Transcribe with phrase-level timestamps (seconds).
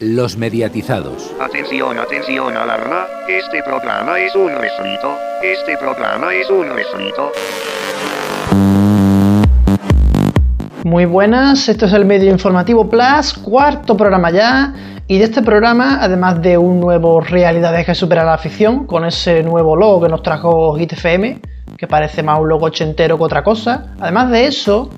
[0.00, 1.34] Los mediatizados.
[1.40, 3.04] Atención, atención, alarma.
[3.28, 5.16] Este programa es un refrito.
[5.42, 7.32] Este programa es un refrito.
[10.84, 14.72] Muy buenas, esto es el Medio Informativo Plus, cuarto programa ya.
[15.08, 19.42] Y de este programa, además de un nuevo Realidades que supera la ficción, con ese
[19.42, 21.40] nuevo logo que nos trajo Hit FM,
[21.76, 24.90] que parece más un logo ochentero que otra cosa, además de eso,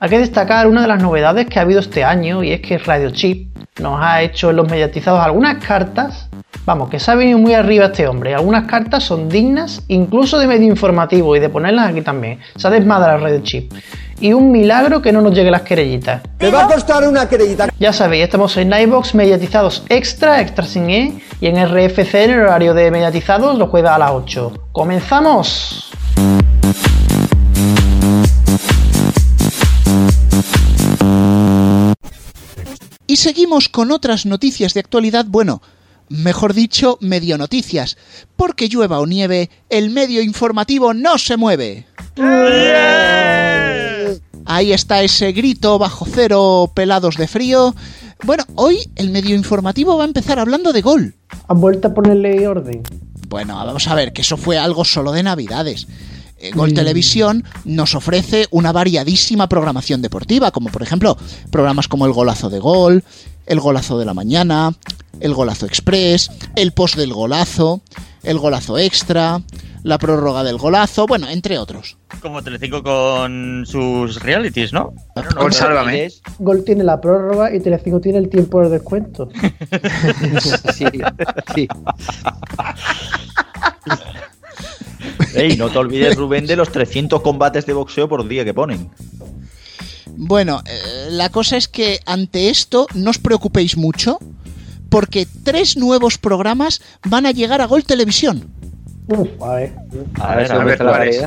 [0.00, 2.78] hay que destacar una de las novedades que ha habido este año y es que
[2.78, 6.28] Radio Chip nos ha hecho en los mediatizados algunas cartas,
[6.64, 10.46] vamos, que se ha venido muy arriba este hombre, algunas cartas son dignas incluso de
[10.46, 13.72] medio informativo y de ponerlas aquí también, se ha desmadrado Radio Chip.
[14.20, 16.22] Y un milagro que no nos llegue las querellitas.
[16.40, 17.68] Me va a costar una querellita.
[17.78, 22.40] Ya sabéis, estamos en Nightbox mediatizados extra, extra sin E, y en RFC en el
[22.40, 24.70] horario de mediatizados lo juega a las 8.
[24.72, 25.88] ¡Comenzamos!
[33.10, 35.62] Y seguimos con otras noticias de actualidad, bueno,
[36.10, 37.96] mejor dicho, medio noticias,
[38.36, 41.86] porque llueva o nieve, el medio informativo no se mueve.
[44.44, 47.74] Ahí está ese grito bajo cero, pelados de frío.
[48.24, 51.14] Bueno, hoy el medio informativo va a empezar hablando de gol.
[51.48, 52.82] ¿Han vuelto a ponerle orden?
[53.26, 55.86] Bueno, vamos a ver, que eso fue algo solo de Navidades.
[56.40, 61.16] Eh, Gol Televisión nos ofrece una variadísima programación deportiva, como por ejemplo
[61.50, 63.02] programas como El Golazo de Gol,
[63.46, 64.72] El Golazo de la Mañana,
[65.20, 67.80] El Golazo Express, El Post del Golazo,
[68.22, 69.42] El Golazo Extra,
[69.82, 71.96] La Prórroga del Golazo, bueno, entre otros.
[72.22, 74.94] Como Telecinco con sus realities, ¿no?
[75.36, 76.08] Gol, sálvame.
[76.38, 79.28] Gol tiene la prórroga y Telecinco tiene el tiempo de descuento.
[80.72, 80.84] Sí,
[81.54, 81.68] sí.
[85.34, 88.90] Ey, no te olvides, Rubén, de los 300 combates de boxeo por día que ponen.
[90.16, 94.18] Bueno, eh, la cosa es que ante esto no os preocupéis mucho,
[94.88, 98.50] porque tres nuevos programas van a llegar a Gol Televisión.
[99.06, 99.74] Uf, a ver.
[100.20, 101.24] A ver, A a ver, ver, ¿cuál es?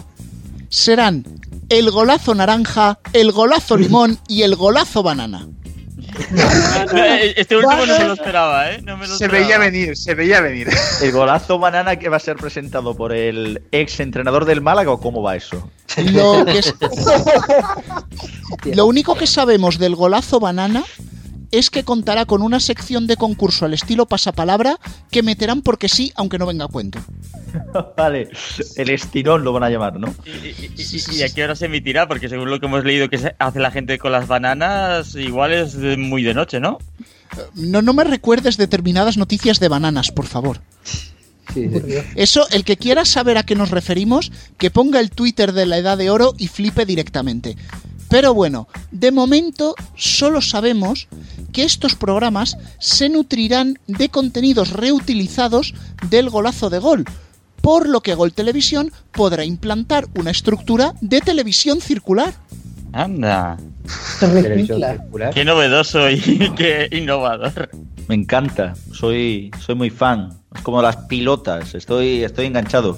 [0.69, 1.25] Serán
[1.69, 5.47] el golazo naranja, el golazo limón y el golazo banana.
[7.35, 8.81] Este último no me lo esperaba, ¿eh?
[8.83, 9.47] No me lo Se esperaba.
[9.47, 10.69] veía venir, se veía venir.
[11.01, 14.99] ¿El golazo banana que va a ser presentado por el ex entrenador del Málaga o
[14.99, 15.69] cómo va eso?
[15.97, 16.73] Lo, que es-
[18.75, 20.83] Lo único que sabemos del golazo banana
[21.51, 24.79] es que contará con una sección de concurso al estilo pasapalabra
[25.11, 26.99] que meterán porque sí, aunque no venga a cuento.
[27.97, 28.29] vale,
[28.77, 30.13] el estirón lo van a llamar, ¿no?
[30.25, 32.07] ¿Y, y- y- y a qué hora se emitirá?
[32.07, 35.51] Porque según lo que hemos leído que se- hace la gente con las bananas, igual
[35.53, 36.77] es muy de noche, ¿no?
[37.55, 40.59] No, no me recuerdes determinadas noticias de bananas, por favor.
[41.53, 41.79] Sí, sí.
[42.15, 45.77] Eso, el que quiera saber a qué nos referimos, que ponga el Twitter de la
[45.77, 47.57] Edad de Oro y flipe directamente.
[48.11, 51.07] Pero bueno, de momento solo sabemos
[51.53, 55.73] que estos programas se nutrirán de contenidos reutilizados
[56.09, 57.05] del golazo de gol,
[57.61, 62.33] por lo que Gol Televisión podrá implantar una estructura de televisión circular.
[62.91, 63.57] Anda.
[64.19, 64.99] Circular.
[65.33, 66.19] Qué novedoso y
[66.57, 67.69] qué innovador.
[68.09, 70.37] Me encanta, soy, soy muy fan.
[70.53, 72.97] Es como las pilotas, estoy, estoy enganchado.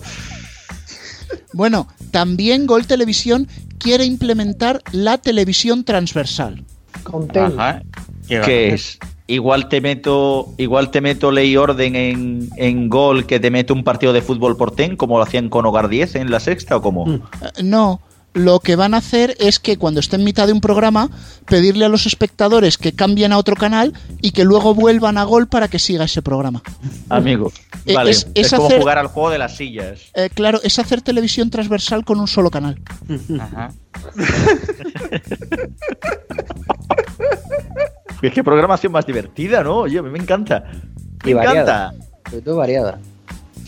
[1.54, 6.64] Bueno, también Gol Televisión quiere implementar la televisión transversal.
[7.58, 7.82] Ajá.
[8.28, 9.00] Qué va- ¿Qué es?
[9.28, 13.74] Igual te meto, igual te meto ley y orden en, en gol que te meto
[13.74, 16.76] un partido de fútbol por ten, como lo hacían con Hogar 10 en la sexta
[16.78, 17.06] o cómo.
[17.10, 17.20] Eh,
[17.64, 18.02] No,
[18.34, 21.10] lo que van a hacer es que cuando esté en mitad de un programa,
[21.46, 25.48] pedirle a los espectadores que cambien a otro canal y que luego vuelvan a gol
[25.48, 26.62] para que siga ese programa.
[27.10, 27.52] Amigo,
[27.86, 28.12] Eh, vale.
[28.12, 30.00] es- Es, es como hacer- jugar al juego de las sillas.
[30.16, 32.80] Eh, claro, es hacer televisión transversal con un solo canal.
[33.40, 33.72] Ajá.
[38.22, 39.80] Es que programación más divertida, ¿no?
[39.80, 40.64] Oye, a mí me encanta.
[41.26, 41.88] Me Y variada.
[41.90, 42.06] encanta.
[42.30, 43.00] Sobre todo variada.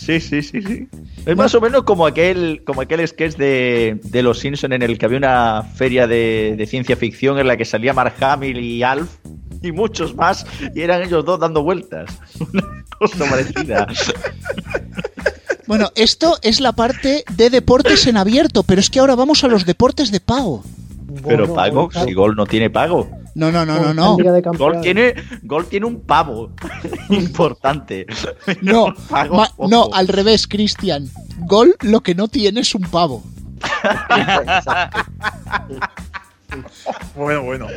[0.05, 0.88] Sí, sí, sí, sí.
[1.25, 4.99] Es más o menos como aquel, como aquel sketch de, de Los Simpson en el
[4.99, 8.83] que había una feria de, de ciencia ficción en la que salía Mark Hamill y
[8.83, 9.09] Alf
[9.63, 10.45] y muchos más
[10.75, 12.19] y eran ellos dos dando vueltas.
[12.53, 13.88] Una cosa parecida.
[15.65, 19.47] Bueno, esto es la parte de deportes en abierto, pero es que ahora vamos a
[19.47, 20.63] los deportes de pago.
[21.25, 23.09] Pero pago, si Gol no tiene pago.
[23.35, 24.17] No, no, no, no, no.
[24.57, 26.51] Gol tiene, Gol tiene un pavo
[27.09, 28.05] importante.
[28.61, 31.09] No, ma- no, al revés, Cristian.
[31.45, 33.23] Gol lo que no tiene es un pavo.
[37.15, 37.67] Bueno, bueno.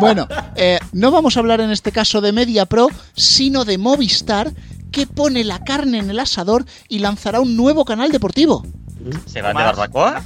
[0.00, 4.52] Bueno, eh, no vamos a hablar en este caso de Media Pro, sino de Movistar,
[4.90, 8.64] que pone la carne en el asador y lanzará un nuevo canal deportivo.
[8.64, 10.24] ¿Se van de Más, ¿Qué van a barbacoa?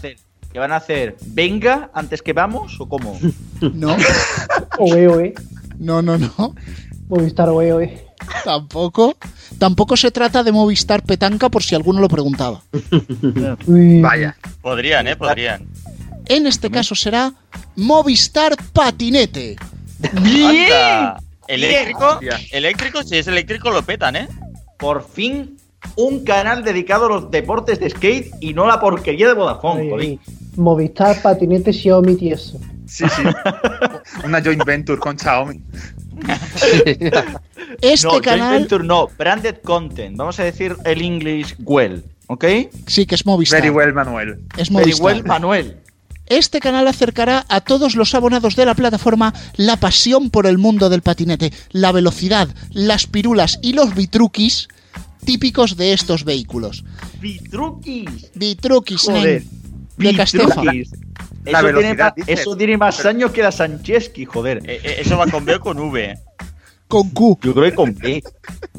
[0.53, 1.17] ¿Qué van a hacer?
[1.29, 3.19] ¿Venga antes que vamos o cómo?
[3.75, 3.97] No,
[4.79, 5.35] Oe, oe.
[5.79, 6.55] no, no, no.
[7.09, 7.91] Movistar hoy hoy.
[8.45, 9.17] Tampoco.
[9.59, 12.61] Tampoco se trata de Movistar Petanca por si alguno lo preguntaba.
[13.67, 14.37] Vaya.
[14.61, 15.15] Podrían, ¿eh?
[15.17, 15.65] Podrían.
[16.27, 17.33] En este caso será
[17.77, 19.57] Movistar Patinete.
[20.13, 21.21] Anda.
[21.47, 22.19] ¿Eléctrico?
[22.51, 24.29] Eléctrico, si es eléctrico lo petan, ¿eh?
[24.79, 25.57] Por fin
[25.97, 29.91] un canal dedicado a los deportes de skate y no la porquería de Vodafone.
[30.01, 30.19] Ay.
[30.57, 32.61] Movistar, patinete, Xiaomi, tieso.
[32.87, 33.23] Sí, sí.
[34.25, 35.61] Una joint venture con Xiaomi.
[37.81, 40.17] Este no, joint canal venture no, branded content.
[40.17, 42.45] Vamos a decir el English well, ¿ok?
[42.87, 43.61] sí que es Movistar.
[43.61, 44.41] Very well, Manuel.
[44.59, 45.05] Es Very Movistar.
[45.05, 45.77] well, Manuel.
[46.27, 50.89] Este canal acercará a todos los abonados de la plataforma la pasión por el mundo
[50.91, 54.69] del patinete, la velocidad, las pirulas y los bitruquis
[55.25, 56.85] típicos de estos vehículos.
[57.21, 58.31] Vitruquis.
[58.35, 59.43] Bitruquis, Joder.
[59.43, 59.62] nen,
[59.97, 60.61] de Castefa.
[60.61, 60.91] Vitruquis.
[61.45, 64.59] La Eso, tiene velocidad, más, eso tiene más años que la Sancheski, joder.
[64.59, 66.19] Eh, eh, Eso va con B o con V.
[66.87, 67.39] Con Q.
[67.43, 68.23] Yo creo que con B.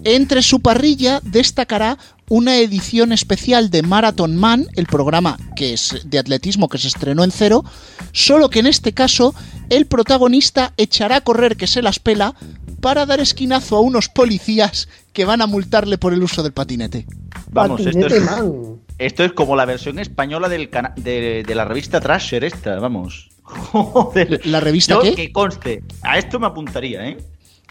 [0.06, 1.98] Entre su parrilla destacará
[2.30, 7.24] una edición especial de Marathon Man, el programa que es de atletismo que se estrenó
[7.24, 7.66] en cero,
[8.12, 9.36] solo que en este caso
[9.70, 12.36] el protagonista echará a correr que se las pela
[12.80, 17.06] para dar esquinazo a unos policías que van a multarle por el uso del patinete.
[17.52, 18.80] Vamos, esto patinete, es, man.
[18.98, 23.30] Esto es como la versión española del cana- de, de la revista Trasher esta, vamos.
[23.44, 24.42] Joder.
[24.46, 25.16] ¿La revista Yo, qué?
[25.16, 27.18] que conste, a esto me apuntaría, ¿eh?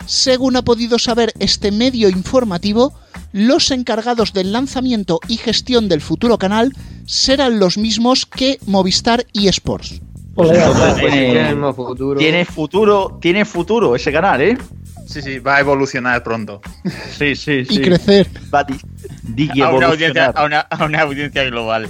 [0.06, 2.92] Según ha podido saber este medio informativo,
[3.32, 6.72] los encargados del lanzamiento y gestión del futuro canal
[7.06, 10.00] serán los mismos que Movistar y Sports.
[10.34, 10.50] Pues
[10.98, 12.18] tiene, futuro.
[12.18, 14.58] tiene futuro, tiene futuro ese canal, ¿eh?
[15.06, 16.60] Sí, sí, va a evolucionar pronto.
[17.10, 18.28] Sí, sí, Y crecer.
[18.52, 20.32] Va a A una, audiencia, evolucionar.
[20.34, 21.88] a, una, a una audiencia global.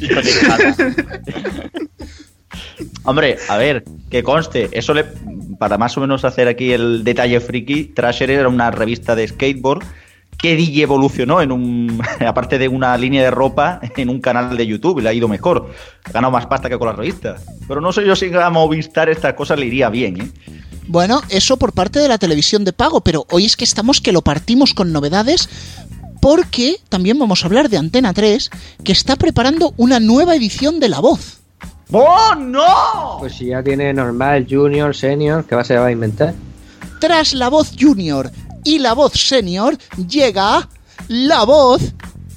[0.00, 0.76] Y conectada.
[3.04, 5.04] Hombre, a ver, que conste, eso le,
[5.58, 9.84] para más o menos hacer aquí el detalle friki, Trasher era una revista de skateboard
[10.36, 14.66] que DJ evolucionó en un, aparte de una línea de ropa, en un canal de
[14.66, 15.70] YouTube y le ha ido mejor.
[16.04, 17.36] Ha ganado más pasta que con la revista.
[17.68, 20.28] Pero no sé yo si a Movistar estas cosas le iría bien, ¿eh?
[20.92, 24.10] Bueno, eso por parte de la televisión de pago, pero hoy es que estamos que
[24.10, 25.48] lo partimos con novedades
[26.20, 28.50] porque también vamos a hablar de Antena 3,
[28.82, 31.38] que está preparando una nueva edición de La Voz.
[31.92, 33.18] ¡Oh, no!
[33.20, 36.34] Pues si ya tiene normal, junior, senior, ¿qué va, se va a inventar?
[37.00, 38.28] Tras La Voz Junior
[38.64, 39.78] y La Voz Senior
[40.08, 40.68] llega
[41.06, 41.82] La Voz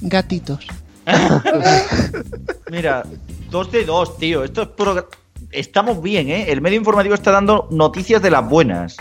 [0.00, 0.64] Gatitos.
[2.70, 3.02] Mira,
[3.50, 4.44] dos de dos, tío.
[4.44, 5.06] Esto es progr-
[5.54, 6.46] Estamos bien, ¿eh?
[6.50, 8.96] El medio informativo está dando noticias de las buenas.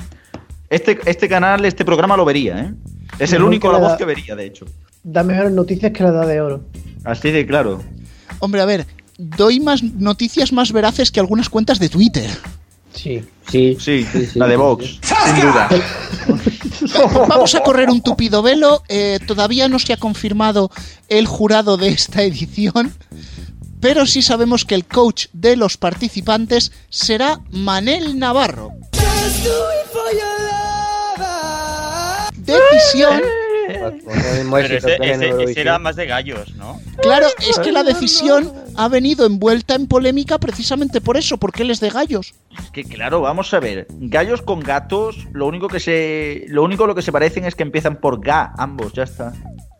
[0.69, 2.73] Este, este canal, este programa lo vería, ¿eh?
[3.19, 4.65] Es el único la voz que vería, de hecho.
[5.03, 6.61] Da mejores noticias que la de oro.
[7.03, 7.81] Así de claro.
[8.39, 8.85] Hombre, a ver,
[9.17, 12.29] doy más noticias más veraces que algunas cuentas de Twitter.
[12.93, 13.23] Sí.
[13.49, 14.99] Sí, Sí, sí, sí, la de Vox.
[15.01, 15.15] sí.
[15.25, 15.69] Sin duda.
[17.27, 18.83] Vamos a correr un tupido velo.
[18.87, 20.71] eh, todavía no se ha confirmado
[21.09, 22.93] el jurado de esta edición.
[23.83, 28.71] Pero sí sabemos que el coach de los participantes será Manel Navarro.
[32.35, 33.21] Decisión.
[34.51, 36.79] Pero ese, ese- ese era más de gallos, ¿no?
[37.01, 41.71] Claro, es que la decisión ha venido envuelta en polémica precisamente por eso, porque él
[41.71, 42.33] es de gallos.
[42.57, 43.87] Es que claro, vamos a ver.
[43.89, 46.45] Gallos con gatos, lo único que se.
[46.47, 49.33] Lo único lo que se parecen es que empiezan por ga, ambos, ya está.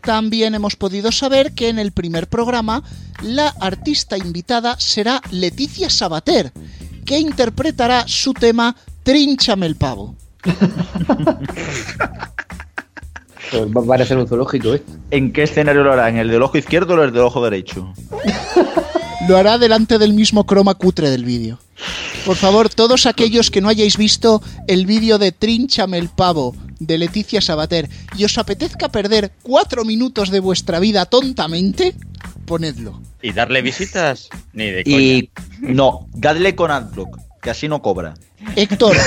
[0.04, 2.84] También hemos podido saber que en el primer programa
[3.22, 6.52] la artista invitada será Leticia Sabater,
[7.06, 10.16] que interpretará su tema Trínchame el pavo.
[13.52, 14.84] Pues va a parecer un zoológico, ¿eh?
[15.12, 16.10] ¿En qué escenario lo hará?
[16.10, 17.94] ¿En el del ojo izquierdo o el del ojo derecho?
[19.28, 21.60] Lo hará delante del mismo croma cutre del vídeo.
[22.26, 26.98] Por favor, todos aquellos que no hayáis visto el vídeo de Trínchame el pavo de
[26.98, 31.96] Leticia Sabater y os apetezca perder cuatro minutos de vuestra vida tontamente,
[32.46, 33.01] ponedlo.
[33.22, 34.30] ¿Y darle visitas?
[34.53, 34.98] Ni de coña.
[34.98, 35.30] Y.
[35.60, 38.13] No, dadle con Adblock, que así no cobra.
[38.56, 38.98] Héctor,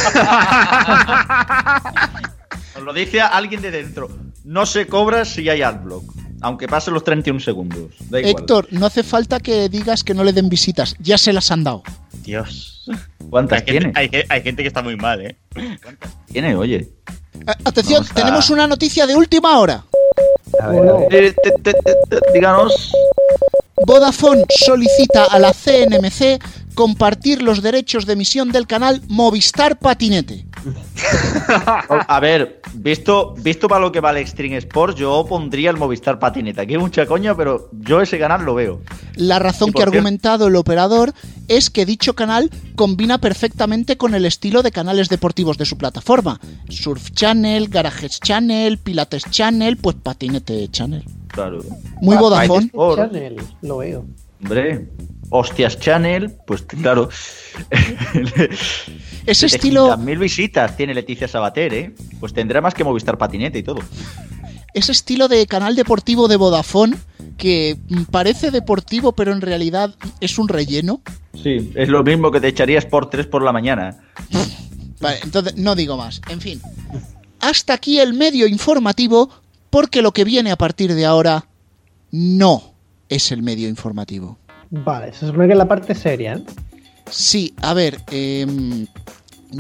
[2.77, 4.09] Os lo dice alguien de dentro.
[4.45, 6.05] No se cobra si hay Adblock.
[6.43, 7.93] Aunque pasen los 31 segundos.
[8.11, 8.35] Da igual.
[8.37, 11.65] Héctor, no hace falta que digas que no le den visitas, ya se las han
[11.65, 11.83] dado.
[12.23, 12.85] Dios.
[13.31, 13.87] ¿Cuántas Hay tiene?
[13.87, 15.37] gente, hay, hay gente que está muy mal, ¿eh?
[16.31, 16.89] Tiene, oye.
[17.47, 19.85] Eh, Atención, a- tenemos una noticia de última hora.
[20.61, 21.15] A ver, a ver.
[21.25, 21.35] Eh,
[22.33, 22.93] díganos.
[23.87, 26.39] Vodafone solicita a la CNMC
[26.77, 30.47] compartir los derechos de emisión del canal Movistar Patinete.
[32.09, 36.63] A ver, visto, visto para lo que vale Extreme Sports, yo pondría el Movistar Patineta.
[36.63, 38.83] Aquí hay mucha coña, pero yo ese canal lo veo.
[39.15, 41.15] La razón que ha argumentado el operador
[41.49, 46.39] es que dicho canal combina perfectamente con el estilo de canales deportivos de su plataforma.
[46.69, 51.03] Surf Channel, Garages Channel, Pilates Channel, pues Patinete Channel.
[51.29, 51.61] Claro.
[52.03, 52.71] Muy Vodafone.
[52.97, 54.05] Channel, lo veo.
[54.43, 54.87] Hombre,
[55.31, 57.09] Hostias Channel, pues claro.
[59.27, 61.95] Ese estilo, mil visitas tiene Leticia Sabater, ¿eh?
[62.21, 63.81] Pues tendrá más que Movistar Patinete y todo.
[64.73, 66.97] ese estilo de canal deportivo de Vodafone
[67.37, 71.01] que mm, parece deportivo pero en realidad es un relleno.
[71.43, 73.99] Sí, es lo mismo que te echarías por tres por la mañana.
[75.01, 76.21] Vale, entonces no digo más.
[76.29, 76.61] En fin,
[77.41, 79.31] hasta aquí el medio informativo
[79.71, 81.47] porque lo que viene a partir de ahora
[82.11, 82.73] no
[83.09, 84.39] es el medio informativo.
[84.71, 86.45] Vale, se supone que es la parte seria, ¿eh?
[87.11, 88.87] Sí, a ver, em,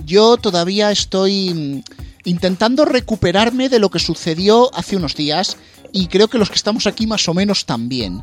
[0.04, 1.82] yo todavía estoy mm,
[2.25, 5.56] intentando recuperarme de lo que sucedió hace unos días
[5.92, 8.22] y creo que los que estamos aquí más o menos también.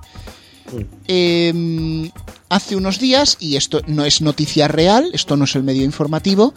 [1.07, 2.11] Em,
[2.49, 6.53] hace unos días, y esto no es noticia real, esto no es el medio informativo,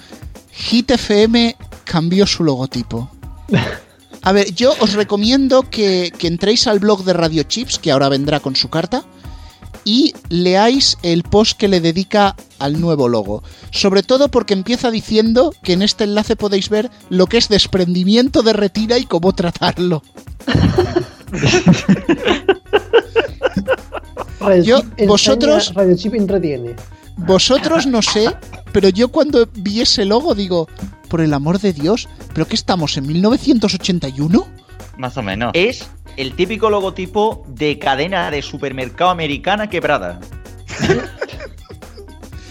[0.53, 3.11] Hit FM cambió su logotipo.
[4.23, 8.09] A ver, yo os recomiendo que, que entréis al blog de Radio Chips, que ahora
[8.09, 9.05] vendrá con su carta,
[9.87, 13.43] y leáis el post que le dedica al nuevo logo.
[13.71, 18.43] Sobre todo porque empieza diciendo que en este enlace podéis ver lo que es desprendimiento
[18.43, 20.03] de retina y cómo tratarlo.
[24.63, 26.75] Yo- vosotros- Radio Chip entretiene.
[27.19, 28.29] Vosotros no sé,
[28.73, 30.69] pero yo cuando vi ese logo digo,
[31.09, 34.47] por el amor de Dios, ¿pero qué estamos en 1981?
[34.99, 35.53] Más o menos.
[35.55, 40.21] Es el típico logotipo de cadena de supermercado americana quebrada.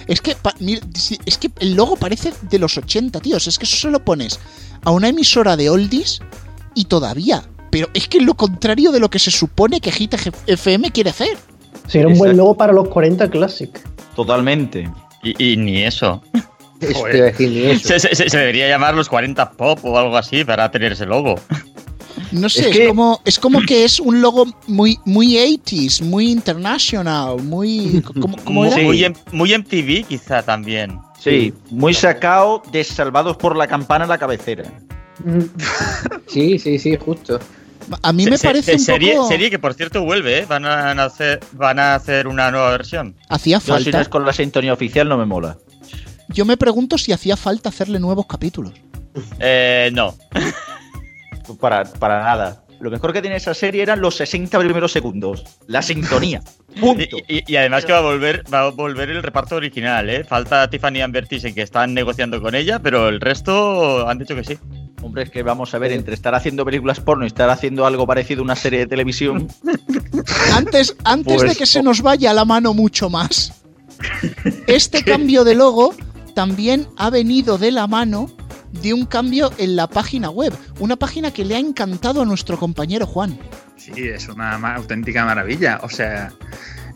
[0.07, 0.36] Es que,
[1.25, 3.48] es que el logo parece de los 80, tíos.
[3.48, 4.39] Es que eso se lo pones
[4.84, 6.19] a una emisora de oldies
[6.75, 7.41] y todavía.
[7.72, 10.13] Pero es que es lo contrario de lo que se supone que Hit
[10.45, 11.36] FM quiere hacer.
[11.88, 13.72] Sería un buen logo para los 40 Classic.
[14.15, 14.88] Totalmente.
[15.24, 16.22] Y, y ni eso.
[16.79, 21.34] Se, se- se debería llamar los 40 Pop o algo así para tener ese logo.
[22.31, 27.41] No sé, Es como, es como que es un logo muy, muy 80s, muy international,
[27.43, 28.01] muy...
[28.22, 28.75] ¿Cómo, cómo era?
[28.75, 28.81] Sí.
[28.84, 31.00] Muy, em- muy MTV quizá también.
[31.19, 34.63] Sí, muy sacado de salvados por la campana en la cabecera.
[36.27, 37.39] Sí, sí, sí, justo.
[38.01, 39.27] A mí Se- me se- parece de un serie, poco...
[39.27, 40.45] serie que por cierto vuelve, ¿eh?
[40.48, 43.15] Van a hacer, van a hacer una nueva versión.
[43.29, 44.01] Hacía Yo, si no falta.
[44.01, 45.57] es con la sintonía oficial, no me mola.
[46.29, 48.74] Yo me pregunto si hacía falta hacerle nuevos capítulos.
[49.39, 50.15] Eh, no.
[51.60, 52.62] Para, para nada.
[52.80, 55.46] Lo mejor que tiene esa serie eran los 60 primeros segundos.
[55.68, 56.42] La sintonía.
[56.80, 57.18] Punto.
[57.30, 60.25] Y, y- y además que va a volver, va a volver el reparto original, ¿eh?
[60.25, 64.44] Falta Tiffany Amber Thiessen, que están negociando con ella, pero el resto han dicho que
[64.44, 64.58] sí.
[65.02, 68.06] Hombre, es que vamos a ver, entre estar haciendo películas porno y estar haciendo algo
[68.06, 69.48] parecido a una serie de televisión.
[70.54, 73.54] Antes, antes Pues- de que se nos vaya la mano mucho más,
[74.68, 75.94] este cambio de logo
[76.34, 78.30] también ha venido de la mano
[78.82, 80.53] de un cambio en la página web.
[80.79, 83.38] Una página que le ha encantado a nuestro compañero Juan.
[83.77, 85.79] Sí, es una auténtica maravilla.
[85.84, 86.32] O sea,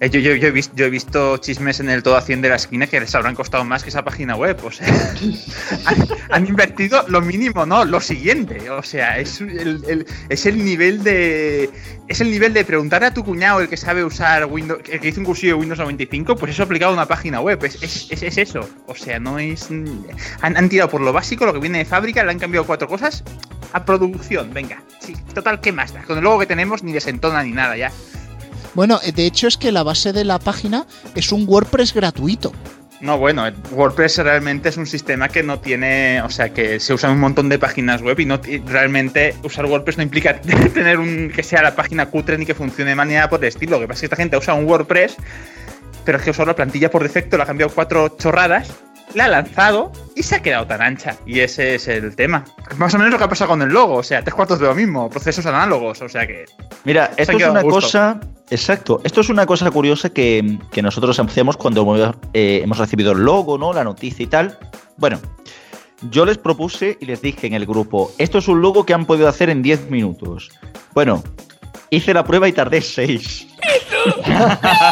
[0.02, 2.50] eh, yo, yo- he visto, yo he visto chismes en el todo a 100 de
[2.50, 4.58] la esquina que les habrán costado más que esa página web.
[4.64, 4.88] O sea,
[6.32, 8.70] han, invertido lo mínimo, no, lo siguiente.
[8.70, 11.70] O sea, es el, nivel de.
[12.08, 15.10] Es el nivel de preguntar a tu cuñado, el que sabe usar Windows, el que
[15.10, 17.64] hizo un cursillo de Windows 95, pues eso aplicado a una página web.
[17.66, 18.68] Es, es, es- es eso.
[18.88, 19.70] O sea, no es.
[20.42, 22.88] Han, han tirado por lo básico, lo que viene de fábrica, le han cambiado cuatro
[22.88, 23.24] cosas
[23.74, 24.54] a producción.
[24.54, 26.04] Venga, sí, total, ¿qué más da?
[26.04, 27.92] Con el logo que tenemos ni desentona ni nada ya.
[28.74, 30.86] Bueno, eh, de hecho es que la base de la página
[31.16, 32.52] es un WordPress gratuito.
[33.02, 36.94] No, bueno, el WordPress realmente es un sistema que no tiene, o sea, que se
[36.94, 40.42] usa en un montón de páginas web y no realmente usar WordPress no implica
[40.74, 43.78] tener un que sea la página cutre ni que funcione de manera por el estilo.
[43.78, 45.16] Lo que pasa es que esta gente usa un WordPress,
[46.04, 48.70] pero es que usa la plantilla por defecto, le ha cambiado cuatro chorradas,
[49.14, 51.18] la ha lanzado y se ha quedado tan ancha.
[51.26, 52.46] Y ese es el tema.
[52.78, 54.68] Más o menos lo que ha pasado con el logo, o sea, tres cuartos de
[54.68, 56.46] lo mismo, procesos análogos, o sea que
[56.84, 58.20] Mira, esto es una cosa.
[58.52, 59.00] Exacto.
[59.04, 63.20] Esto es una cosa curiosa que, que nosotros hacemos cuando hemos, eh, hemos recibido el
[63.20, 63.74] logo, ¿no?
[63.74, 64.58] La noticia y tal.
[64.98, 65.20] Bueno,
[66.10, 69.06] yo les propuse y les dije en el grupo: esto es un logo que han
[69.06, 70.50] podido hacer en 10 minutos.
[70.94, 71.24] Bueno,
[71.92, 73.48] hice la prueba y tardé 6.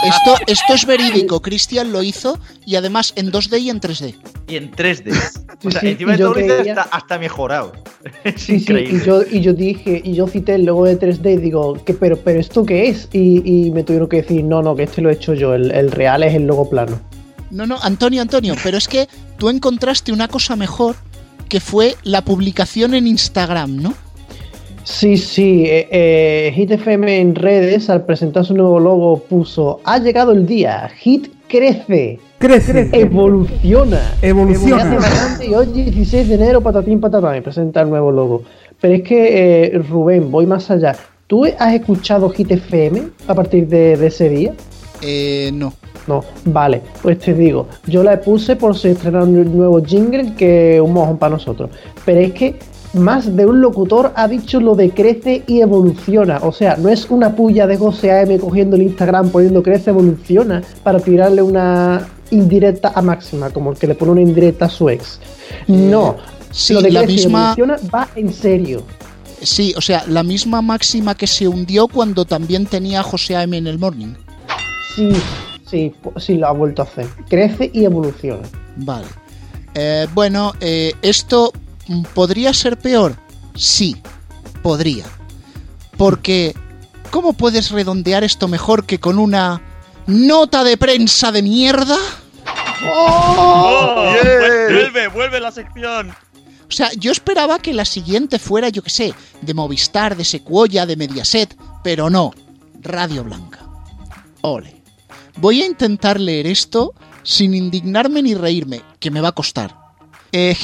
[0.04, 4.16] Esto, esto es verídico, Cristian lo hizo y además en 2D y en 3D.
[4.48, 5.12] Y en 3D.
[5.60, 7.74] Sí, o sea, sí, encima y de todo creía- hasta, hasta mejorado.
[8.24, 9.00] Es Sí, sí, increíble.
[9.02, 11.94] y yo, y yo dije, y yo cité el logo de 3D y digo, ¿qué,
[11.94, 13.08] pero, pero ¿esto qué es?
[13.14, 15.72] Y, y me tuvieron que decir, no, no, que este lo he hecho yo, el,
[15.72, 17.00] el real es el logo plano.
[17.50, 20.96] No, no, Antonio, Antonio, pero es que tú encontraste una cosa mejor
[21.50, 23.94] que fue la publicación en Instagram, ¿no?
[24.88, 25.66] Sí, sí.
[25.66, 30.48] Eh, eh, Hit FM en redes, al presentar su nuevo logo, puso: Ha llegado el
[30.48, 30.90] día.
[30.98, 32.20] Hit crece.
[32.38, 32.90] Crece.
[32.94, 34.00] Evoluciona.
[34.22, 34.86] Evoluciona.
[34.86, 38.44] Grande y hoy, 16 de enero, patatín patatán, y presenta el nuevo logo.
[38.80, 40.96] Pero es que, eh, Rubén, voy más allá.
[41.28, 44.54] ¿Tú has escuchado Hit FM a partir de, de ese día?
[45.02, 45.74] Eh, no.
[46.08, 50.80] No, vale, pues te digo, yo la puse por si estrenaron un nuevo jingle que
[50.80, 51.70] un mojón para nosotros.
[52.06, 52.56] Pero es que
[52.98, 56.40] más de un locutor ha dicho lo de crece y evoluciona.
[56.44, 60.62] O sea, no es una puya de José AM cogiendo el Instagram poniendo crece, evoluciona
[60.84, 64.90] para tirarle una indirecta a Máxima, como el que le pone una indirecta a su
[64.90, 65.20] ex.
[65.68, 66.18] No,
[66.52, 68.84] sí, lo de la crece y misma- evoluciona va en serio.
[69.42, 73.56] Sí, o sea, la misma máxima que se hundió cuando también tenía a José A.M.
[73.56, 74.16] en el morning.
[74.96, 75.10] Sí,
[75.70, 77.06] sí, sí lo ha vuelto a hacer.
[77.30, 78.42] Crece y evoluciona.
[78.78, 79.06] Vale.
[79.76, 81.54] Eh, bueno, eh, esto
[82.14, 83.16] podría ser peor.
[83.56, 83.98] Sí,
[84.62, 85.06] podría.
[85.98, 86.56] Porque,
[87.12, 89.62] ¿cómo puedes redondear esto mejor que con una
[90.06, 91.98] nota de prensa de mierda?
[92.86, 94.14] ¡Oh!
[94.70, 96.12] Vuelve, vuelve la sección.
[96.70, 100.86] O sea, yo esperaba que la siguiente fuera, yo qué sé, de Movistar, de Secuoya,
[100.86, 102.34] de Mediaset, pero no,
[102.82, 103.60] Radio Blanca.
[104.42, 104.82] Ole.
[105.38, 109.87] Voy a intentar leer esto sin indignarme ni reírme, que me va a costar.
[110.32, 110.56] Eh,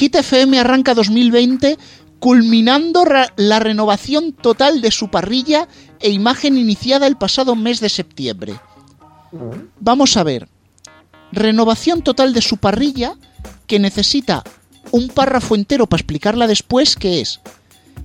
[0.59, 1.77] arranca 2020
[2.19, 3.03] culminando
[3.35, 5.67] la renovación total de su parrilla
[5.99, 8.55] e imagen iniciada el pasado mes de septiembre.
[9.79, 10.47] Vamos a ver.
[11.31, 13.15] Renovación total de su parrilla
[13.67, 14.43] que necesita
[14.91, 17.41] un párrafo entero para explicarla después, que es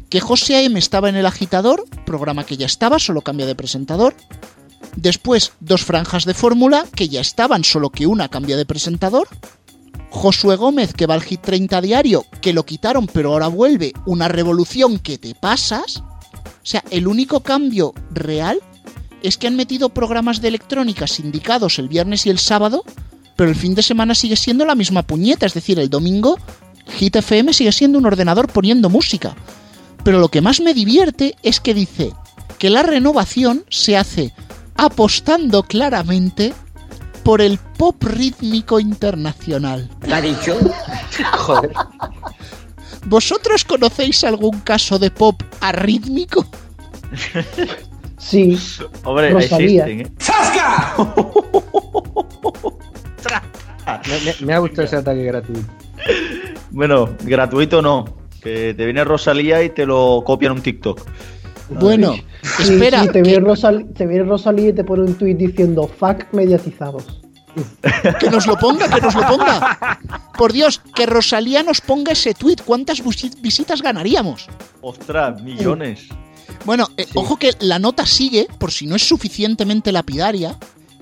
[0.08, 0.78] que José A.M.
[0.78, 4.14] estaba en el agitador, programa que ya estaba, solo cambia de presentador.
[4.96, 9.28] Después, dos franjas de fórmula, que ya estaban, solo que una cambia de presentador.
[10.18, 13.92] Josué Gómez, que va al Hit 30 diario, que lo quitaron, pero ahora vuelve.
[14.04, 15.98] Una revolución que te pasas.
[15.98, 18.58] O sea, el único cambio real
[19.22, 22.82] es que han metido programas de electrónica sindicados el viernes y el sábado,
[23.36, 26.36] pero el fin de semana sigue siendo la misma puñeta, es decir, el domingo
[26.98, 29.36] Hit FM sigue siendo un ordenador poniendo música.
[30.02, 32.12] Pero lo que más me divierte es que dice
[32.58, 34.34] que la renovación se hace
[34.74, 36.54] apostando claramente
[37.28, 39.90] por el pop rítmico internacional.
[40.06, 40.56] ¿Lo ha dicho?
[41.36, 41.72] Joder.
[43.04, 46.46] ¿Vosotros conocéis algún caso de pop arrítmico?
[48.16, 48.58] Sí,
[49.04, 49.84] Hombre, Rosalía.
[49.86, 50.12] existen, ¿eh?
[54.08, 55.68] Me, me- me ha gustado ese ataque gratuito.
[56.70, 58.06] Bueno, gratuito no.
[58.40, 61.02] Que te viene Rosalía y te lo copian un TikTok.
[61.70, 63.86] Bueno, Sí, espera, sí, te, viene Rosal-
[64.26, 67.04] Rosalía y te pone un tweet diciendo fuck mediatizados.
[68.20, 69.98] Que nos lo ponga, que nos lo ponga.
[70.36, 72.56] Por Dios, que Rosalía nos ponga ese tweet.
[72.64, 73.02] ¿Cuántas
[73.40, 74.46] visitas ganaríamos?
[74.80, 76.08] Ostras, millones.
[76.64, 80.56] Bueno, eh, ojo que la nota sigue, por si no es suficientemente lapidaria,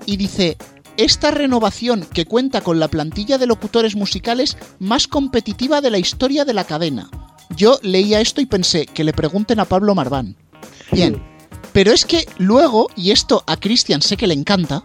[0.05, 0.57] y dice,
[0.97, 6.43] esta renovación que cuenta con la plantilla de locutores musicales más competitiva de la historia
[6.45, 7.09] de la cadena.
[7.55, 10.35] Yo leía esto y pensé que le pregunten a Pablo Marván.
[10.91, 11.21] Bien,
[11.73, 14.83] pero es que luego, y esto a Cristian sé que le encanta,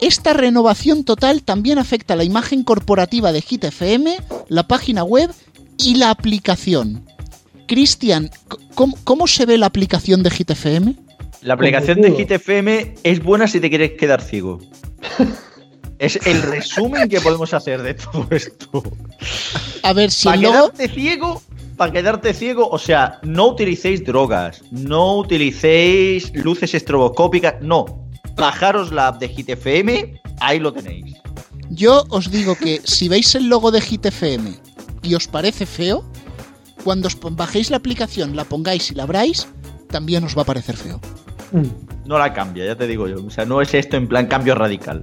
[0.00, 4.16] esta renovación total también afecta la imagen corporativa de Hit FM,
[4.48, 5.30] la página web
[5.78, 7.04] y la aplicación.
[7.68, 8.30] Cristian,
[8.74, 10.96] ¿cómo, cómo se ve la aplicación de Hit FM?
[11.42, 12.12] La aplicación de.
[12.12, 14.60] Hit FM es buena si te quieres quedar ciego.
[16.02, 18.82] es el resumen que podemos hacer de todo esto.
[19.84, 20.52] A ver si Para logo...
[20.72, 21.42] quedarte ciego,
[21.76, 28.08] para quedarte ciego, o sea, no utilicéis drogas, no utilicéis luces estroboscópicas, no.
[28.34, 31.16] Bajaros la app de Hit FM, ahí lo tenéis.
[31.70, 34.58] Yo os digo que si veis el logo de Hit FM
[35.02, 36.04] y os parece feo,
[36.82, 39.46] cuando os bajéis la aplicación, la pongáis y la abráis,
[39.88, 41.00] también os va a parecer feo.
[41.52, 41.92] Mm.
[42.06, 43.24] No la cambia, ya te digo yo.
[43.24, 45.02] O sea, no es esto en plan cambio radical.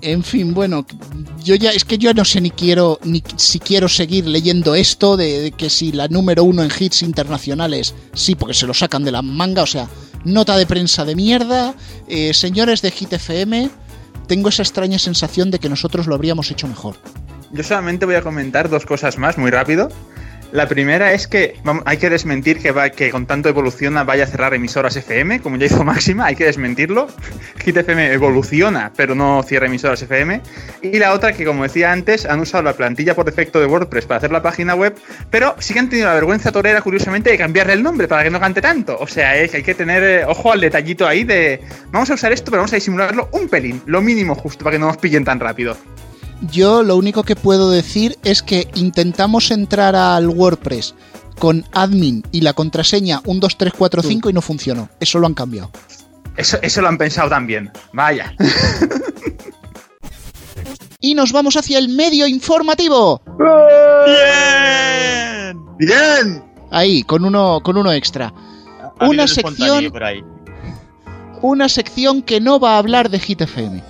[0.00, 0.86] En fin, bueno,
[1.42, 5.16] yo ya es que yo no sé ni quiero ni si quiero seguir leyendo esto
[5.16, 9.12] de, que si la número uno en hits internacionales, sí, porque se lo sacan de
[9.12, 9.88] la manga, o sea,
[10.24, 11.74] nota de prensa de mierda,
[12.08, 13.70] eh, señores de Hit FM,
[14.26, 16.96] tengo esa extraña sensación de que nosotros lo habríamos hecho mejor.
[17.52, 19.90] Yo solamente voy a comentar dos cosas más muy rápido.
[20.52, 24.94] La primera es que hay que desmentir que con tanto evoluciona vaya a cerrar emisoras
[24.94, 27.08] FM, como ya hizo Máxima, hay que desmentirlo.
[27.64, 30.42] Hit FM evoluciona, pero no cierra emisoras FM.
[30.82, 34.04] Y la otra que, como decía antes, han usado la plantilla por defecto de WordPress
[34.04, 34.94] para hacer la página web,
[35.30, 38.28] pero sí que han tenido la vergüenza torera, curiosamente, de cambiarle el nombre para que
[38.28, 38.98] no cante tanto.
[39.00, 42.14] O sea, es que hay que tener eh, ojo al detallito ahí de vamos a
[42.14, 44.98] usar esto, pero vamos a disimularlo un pelín, lo mínimo justo para que no nos
[44.98, 45.78] pillen tan rápido.
[46.50, 50.94] Yo lo único que puedo decir es que intentamos entrar al WordPress
[51.38, 54.88] con admin y la contraseña 12345 y no funcionó.
[55.00, 55.70] Eso lo han cambiado.
[56.36, 57.70] Eso, eso lo han pensado también.
[57.92, 58.34] Vaya.
[61.04, 63.20] Y nos vamos hacia el medio informativo.
[64.06, 65.58] ¡Bien!
[65.76, 66.44] ¡Bien!
[66.70, 68.32] Ahí, con uno, con uno extra.
[69.00, 70.22] Una sección, por ahí.
[71.42, 73.82] una sección que no va a hablar de Hit FM.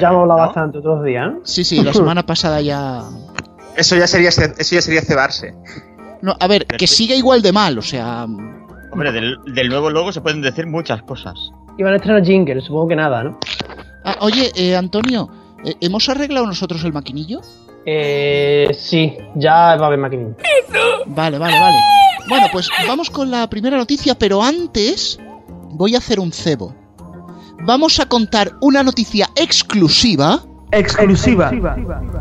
[0.00, 0.46] Ya hemos hablado ¿no?
[0.46, 1.32] bastante otros días.
[1.32, 1.40] ¿eh?
[1.44, 3.02] Sí, sí, la semana pasada ya.
[3.76, 5.54] Eso ya sería, eso ya sería cebarse.
[6.22, 8.24] No, a ver, que siga igual de mal, o sea.
[8.92, 11.34] Hombre, del, del nuevo logo se pueden decir muchas cosas.
[11.76, 13.38] Iban a estrenar jingle, supongo que nada, ¿no?
[14.04, 15.28] Ah, oye, eh, Antonio,
[15.64, 17.40] eh, ¿hemos arreglado nosotros el maquinillo?
[17.86, 20.36] Eh, sí, ya va a haber maquinilla.
[21.06, 21.76] Vale, vale, vale.
[22.28, 25.18] Bueno, pues vamos con la primera noticia, pero antes
[25.70, 26.74] voy a hacer un cebo.
[27.66, 31.50] Vamos a contar una noticia exclusiva Exclusiva.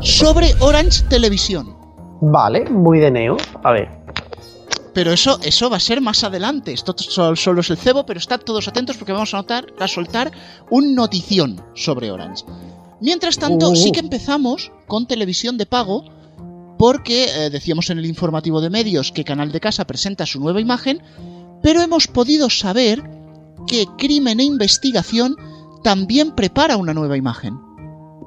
[0.01, 1.75] sobre Orange Televisión.
[2.21, 3.37] Vale, muy de neo.
[3.63, 3.89] A ver.
[4.93, 6.71] Pero eso, eso va a ser más adelante.
[6.71, 9.87] Esto so- solo es el cebo, pero estad todos atentos porque vamos a, notar, a
[9.87, 10.31] soltar
[10.69, 12.45] un notición sobre Orange.
[13.01, 13.75] Mientras tanto, Uh.
[13.75, 16.05] sí que empezamos con televisión de pago,
[16.77, 20.61] porque eh, decíamos en el informativo de medios que Canal de Casa presenta su nueva
[20.61, 21.01] imagen,
[21.63, 23.03] pero hemos podido saber
[23.67, 25.35] que Crimen e Investigación
[25.83, 27.59] también prepara una nueva imagen.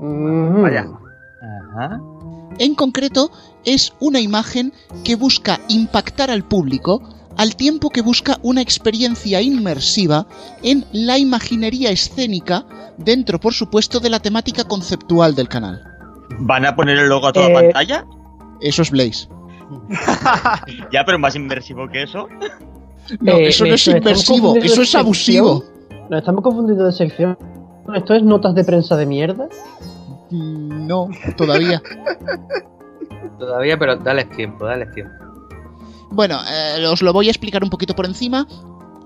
[0.01, 0.87] Vaya.
[1.73, 2.01] Ajá.
[2.59, 3.31] En concreto,
[3.65, 4.73] es una imagen
[5.05, 7.03] que busca impactar al público
[7.37, 10.27] al tiempo que busca una experiencia inmersiva
[10.63, 12.65] en la imaginería escénica
[12.97, 15.83] dentro, por supuesto, de la temática conceptual del canal.
[16.39, 18.07] ¿Van a poner el logo a toda Eh, pantalla?
[18.63, 19.29] Eso es Blaze.
[20.93, 22.27] Ya, pero más inmersivo que eso.
[23.21, 25.65] No, Eh, eso no es confundiendo eso es abusivo.
[26.11, 27.37] Nos estamos confundiendo de sección.
[27.95, 29.49] ¿Esto es notas de prensa de mierda?
[30.31, 31.83] Mm, No, todavía.
[33.39, 35.13] Todavía, pero dale tiempo, dale tiempo.
[36.11, 38.47] Bueno, eh, os lo voy a explicar un poquito por encima.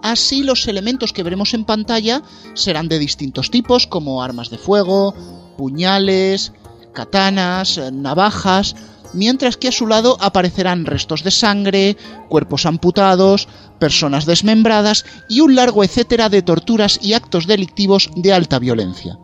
[0.03, 2.23] Así los elementos que veremos en pantalla
[2.55, 5.15] serán de distintos tipos, como armas de fuego,
[5.59, 6.53] puñales,
[6.93, 8.77] katanas, eh, navajas,
[9.13, 11.97] mientras que a su lado aparecerán restos de sangre,
[12.29, 13.49] cuerpos amputados,
[13.81, 19.19] personas desmembradas y un largo etcétera de torturas y actos delictivos de alta violencia.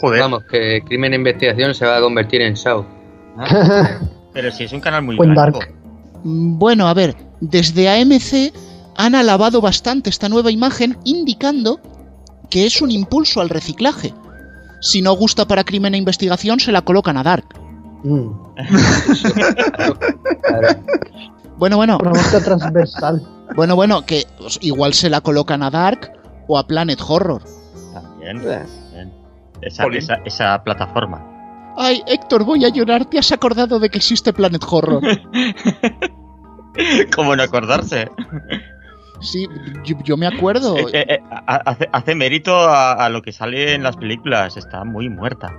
[0.00, 0.20] Joder.
[0.20, 2.84] Vamos, que Crimen e Investigación se va a convertir en Shaw.
[4.32, 5.16] Pero si es un canal muy.
[5.34, 5.56] Dark.
[6.24, 8.52] Mm, Bueno, a ver, desde AMC
[8.96, 11.80] han alabado bastante esta nueva imagen, indicando
[12.50, 14.12] que es un impulso al reciclaje.
[14.80, 17.46] Si no gusta para crimen e investigación, se la colocan a Dark.
[18.04, 18.30] Mm.
[20.42, 20.68] Claro.
[21.60, 23.22] Bueno, bueno, Promoción transversal.
[23.54, 26.10] bueno, bueno, que pues, igual se la colocan a Dark
[26.48, 27.42] o a Planet Horror.
[27.92, 28.40] También.
[28.40, 29.12] Bien.
[29.62, 31.22] Esa, esa, esa plataforma.
[31.76, 35.02] Ay, Héctor, voy a llorar, ¿te has acordado de que existe Planet Horror?
[37.14, 38.10] ¿Cómo no acordarse?
[39.20, 39.46] Sí,
[39.84, 40.76] yo, yo me acuerdo.
[40.78, 44.56] Eh, eh, eh, ha- hace, hace mérito a, a lo que sale en las películas.
[44.56, 45.52] Está muy muerta.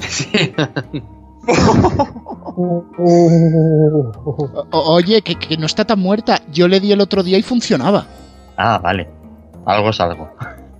[0.58, 1.25] O-
[4.72, 6.42] oye, que, que no está tan muerta.
[6.52, 8.06] Yo le di el otro día y funcionaba.
[8.56, 9.08] Ah, vale.
[9.64, 10.30] Algo es algo.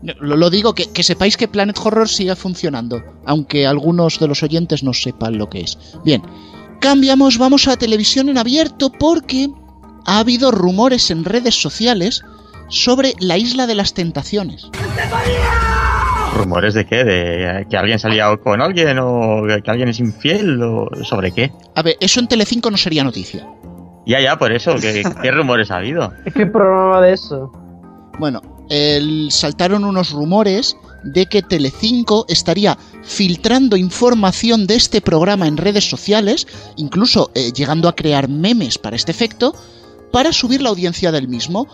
[0.02, 4.42] Lo, lo digo, que, que sepáis que Planet Horror sigue funcionando, aunque algunos de los
[4.42, 5.78] oyentes no sepan lo que es.
[6.04, 6.22] Bien,
[6.80, 9.50] cambiamos, vamos a televisión en abierto porque
[10.04, 12.22] ha habido rumores en redes sociales
[12.68, 14.70] sobre la isla de las tentaciones.
[16.34, 17.04] ¿Rumores de qué?
[17.04, 18.98] ¿De que alguien salía con alguien?
[18.98, 20.60] ¿O que alguien es infiel?
[20.62, 21.52] ¿O sobre qué?
[21.74, 23.46] A ver, eso en Telecinco no sería noticia.
[24.06, 24.74] Ya, ya, por eso.
[24.80, 26.12] ¿Qué, qué rumores ha habido?
[26.24, 27.50] es que el programa de eso.
[28.18, 35.56] Bueno, el- saltaron unos rumores de que Telecinco estaría filtrando información de este programa en
[35.56, 39.54] redes sociales, incluso eh, llegando a crear memes para este efecto,
[40.12, 41.66] para subir la audiencia del mismo,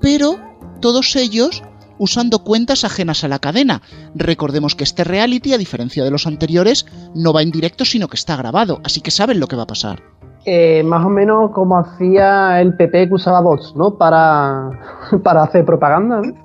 [0.00, 0.38] pero
[0.80, 1.62] todos ellos
[1.98, 3.82] usando cuentas ajenas a la cadena.
[4.14, 8.16] Recordemos que este reality, a diferencia de los anteriores, no va en directo, sino que
[8.16, 10.02] está grabado, así que saben lo que va a pasar.
[10.46, 13.96] Eh, más o menos como hacía el PP que usaba bots, ¿no?
[13.96, 14.70] Para,
[15.22, 16.20] para hacer propaganda.
[16.20, 16.34] ¿no?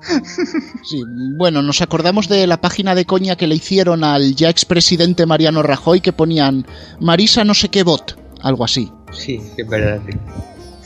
[0.82, 1.02] Sí,
[1.36, 5.62] bueno, nos acordamos de la página de coña que le hicieron al ya expresidente Mariano
[5.62, 6.66] Rajoy que ponían
[6.98, 8.90] Marisa no sé qué bot, algo así.
[9.12, 10.00] Sí, sí, es verdad.
[10.06, 10.16] sí.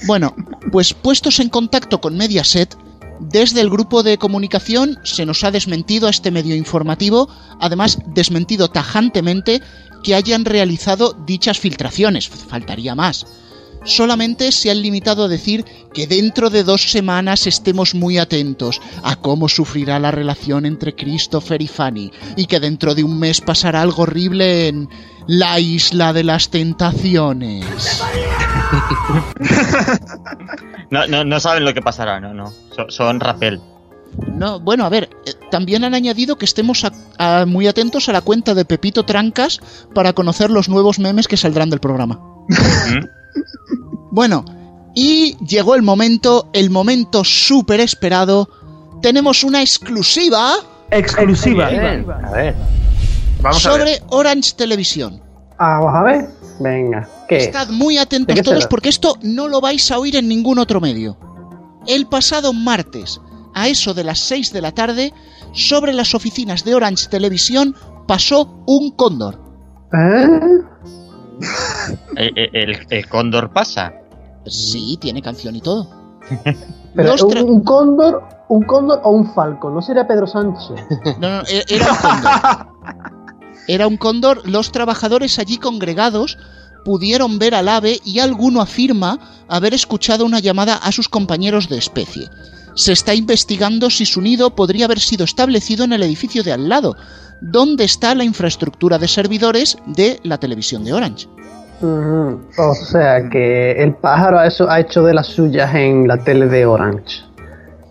[0.06, 0.34] Bueno,
[0.72, 2.76] pues puestos en contacto con Mediaset,
[3.20, 7.28] desde el grupo de comunicación se nos ha desmentido a este medio informativo,
[7.60, 9.62] además desmentido tajantemente
[10.02, 13.26] que hayan realizado dichas filtraciones, faltaría más.
[13.86, 19.16] solamente se han limitado a decir que dentro de dos semanas estemos muy atentos a
[19.16, 23.82] cómo sufrirá la relación entre Christopher y Fanny y que dentro de un mes pasará
[23.82, 24.88] algo horrible en
[25.26, 27.66] la isla de las tentaciones.
[30.90, 32.52] No, no, no saben lo que pasará, no, no.
[32.74, 33.60] So- son Rapel.
[34.32, 36.92] No, bueno, a ver, eh, también han añadido que estemos a-
[37.40, 39.60] a- muy atentos a la cuenta de Pepito Trancas
[39.94, 42.20] para conocer los nuevos memes que saldrán del programa.
[42.48, 43.06] ¿Mm?
[44.12, 44.44] Bueno,
[44.94, 48.48] y llegó el momento, el momento súper esperado.
[49.02, 50.54] Tenemos una exclusiva
[50.90, 51.66] Exclusiva.
[51.66, 51.70] A
[52.30, 52.54] ver.
[53.40, 53.80] Vamos a ver.
[53.80, 55.20] sobre Orange Televisión.
[55.58, 56.28] Ah, vamos a ver.
[56.60, 57.08] Venga.
[57.28, 58.68] Estad muy ¿De atentos todos será?
[58.68, 61.16] porque esto no lo vais a oír en ningún otro medio.
[61.86, 63.20] El pasado martes,
[63.54, 65.12] a eso de las 6 de la tarde,
[65.52, 67.74] sobre las oficinas de Orange Televisión
[68.06, 69.40] pasó un cóndor.
[69.92, 70.28] ¿Eh?
[72.16, 73.92] Eh, eh, El, el cóndor pasa.
[74.46, 75.88] Sí, tiene canción y todo.
[76.94, 79.68] Pero, ¿un, tra- un cóndor, un cóndor o un falco?
[79.70, 80.76] ¿No sería Pedro Sánchez?
[81.18, 82.74] No, no, e- era un cóndor.
[83.66, 84.46] Era un cóndor.
[84.46, 86.36] Los trabajadores allí congregados
[86.84, 89.18] pudieron ver al ave y alguno afirma
[89.48, 92.28] haber escuchado una llamada a sus compañeros de especie.
[92.74, 96.68] Se está investigando si su nido podría haber sido establecido en el edificio de al
[96.68, 96.96] lado,
[97.40, 101.28] donde está la infraestructura de servidores de la televisión de Orange.
[102.56, 106.46] O sea que el pájaro ha hecho, ha hecho de las suyas en la tele
[106.46, 107.22] de Orange.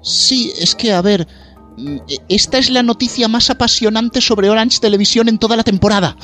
[0.02, 1.28] Sí, es que, a ver,
[1.78, 6.16] mm, e- esta es la noticia más apasionante sobre Orange Televisión en toda la temporada.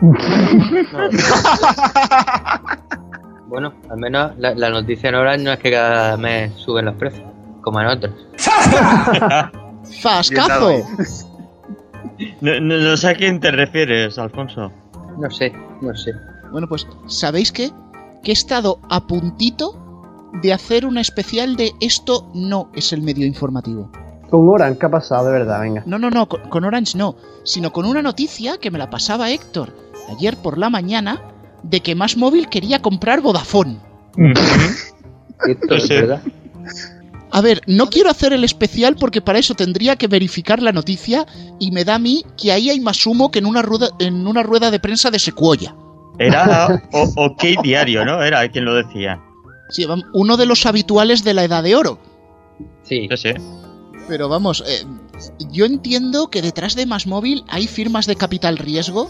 [3.48, 6.94] Bueno, al menos la, la noticia en Orange no es que cada mes suben los
[6.94, 7.28] precios,
[7.62, 8.12] como en otros.
[10.02, 10.70] ¡Fascazo!
[12.40, 14.70] No, no- no sé a quién te refieres, Alfonso.
[15.18, 16.12] No sé, no sé.
[16.52, 17.72] Bueno, pues, ¿sabéis qué?
[18.22, 19.74] Que he estado a puntito
[20.42, 23.90] de hacer una especial de esto no es el medio informativo.
[24.30, 25.26] Con Orange, ¿qué ha pasado?
[25.26, 25.82] De verdad, venga.
[25.86, 29.28] No, no, no, con, con Orange no, sino con una noticia que me la pasaba
[29.28, 31.20] Héctor ayer por la mañana
[31.62, 33.78] de que Más Móvil quería comprar Vodafone.
[35.46, 35.94] Esto es Sí.
[35.94, 36.22] verdad.
[37.32, 41.26] A ver, no quiero hacer el especial porque para eso tendría que verificar la noticia
[41.60, 44.26] y me da a mí que ahí hay más humo que en una rueda, en
[44.26, 45.74] una rueda de prensa de Secuoya.
[46.18, 48.22] Era o- OK Diario, ¿no?
[48.22, 49.20] Era quien lo decía.
[49.68, 51.98] Sí, uno de los habituales de la Edad de Oro.
[52.82, 53.06] Sí.
[53.08, 53.30] Sí, sí.
[54.08, 54.84] Pero vamos, eh,
[55.52, 59.08] yo entiendo que detrás de Más Móvil hay firmas de capital riesgo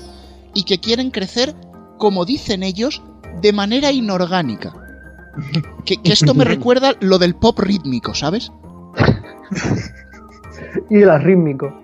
[0.54, 1.54] y que quieren crecer,
[1.98, 3.02] como dicen ellos,
[3.40, 4.74] de manera inorgánica.
[5.84, 8.52] Que, que esto me recuerda lo del pop rítmico, ¿sabes?
[10.88, 11.80] Y de la rítmico.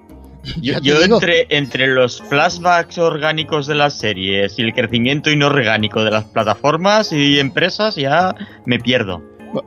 [0.61, 6.13] Yo, yo entre, entre los flashbacks orgánicos de las series y el crecimiento inorgánico de
[6.13, 9.23] las plataformas y empresas ya me pierdo.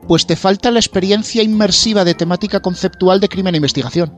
[0.07, 4.13] Pues te falta la experiencia inmersiva de temática conceptual de crimen e investigación.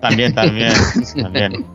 [0.00, 0.72] También, también,
[1.22, 1.66] también.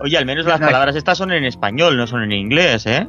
[0.00, 3.08] Oye, al menos las palabras estas son en español, no son en inglés, ¿eh?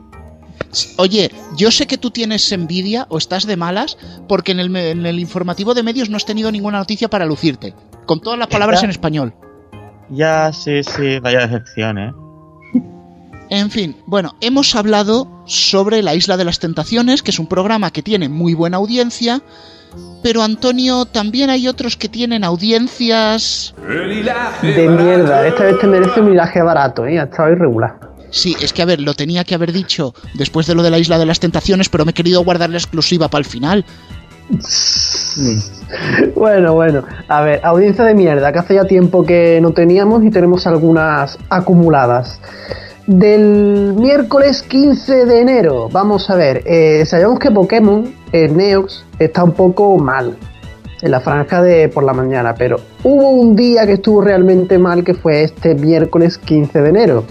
[0.97, 3.97] Oye, yo sé que tú tienes envidia o estás de malas
[4.27, 7.73] porque en el, en el informativo de medios no has tenido ninguna noticia para lucirte.
[8.05, 9.33] Con todas las palabras en español.
[10.09, 12.11] Ya, sí, sí, vaya decepción, ¿eh?
[13.49, 17.91] En fin, bueno, hemos hablado sobre La Isla de las Tentaciones, que es un programa
[17.91, 19.41] que tiene muy buena audiencia,
[20.21, 23.73] pero Antonio, también hay otros que tienen audiencias...
[24.61, 25.47] De mierda.
[25.47, 27.19] Esta vez te merece un hilaje barato, ¿eh?
[27.19, 27.95] Ha estado irregular.
[28.31, 30.99] Sí, es que a ver, lo tenía que haber dicho después de lo de La
[30.99, 33.85] Isla de las Tentaciones, pero me he querido guardar la exclusiva para el final.
[36.35, 37.03] Bueno, bueno.
[37.27, 41.37] A ver, audiencia de mierda, que hace ya tiempo que no teníamos y tenemos algunas
[41.49, 42.39] acumuladas.
[43.07, 49.43] Del miércoles 15 de enero, vamos a ver, eh, sabemos que Pokémon, el Neox, está
[49.43, 50.37] un poco mal
[51.01, 55.03] en la franja de por la mañana, pero hubo un día que estuvo realmente mal
[55.03, 57.23] que fue este miércoles 15 de enero.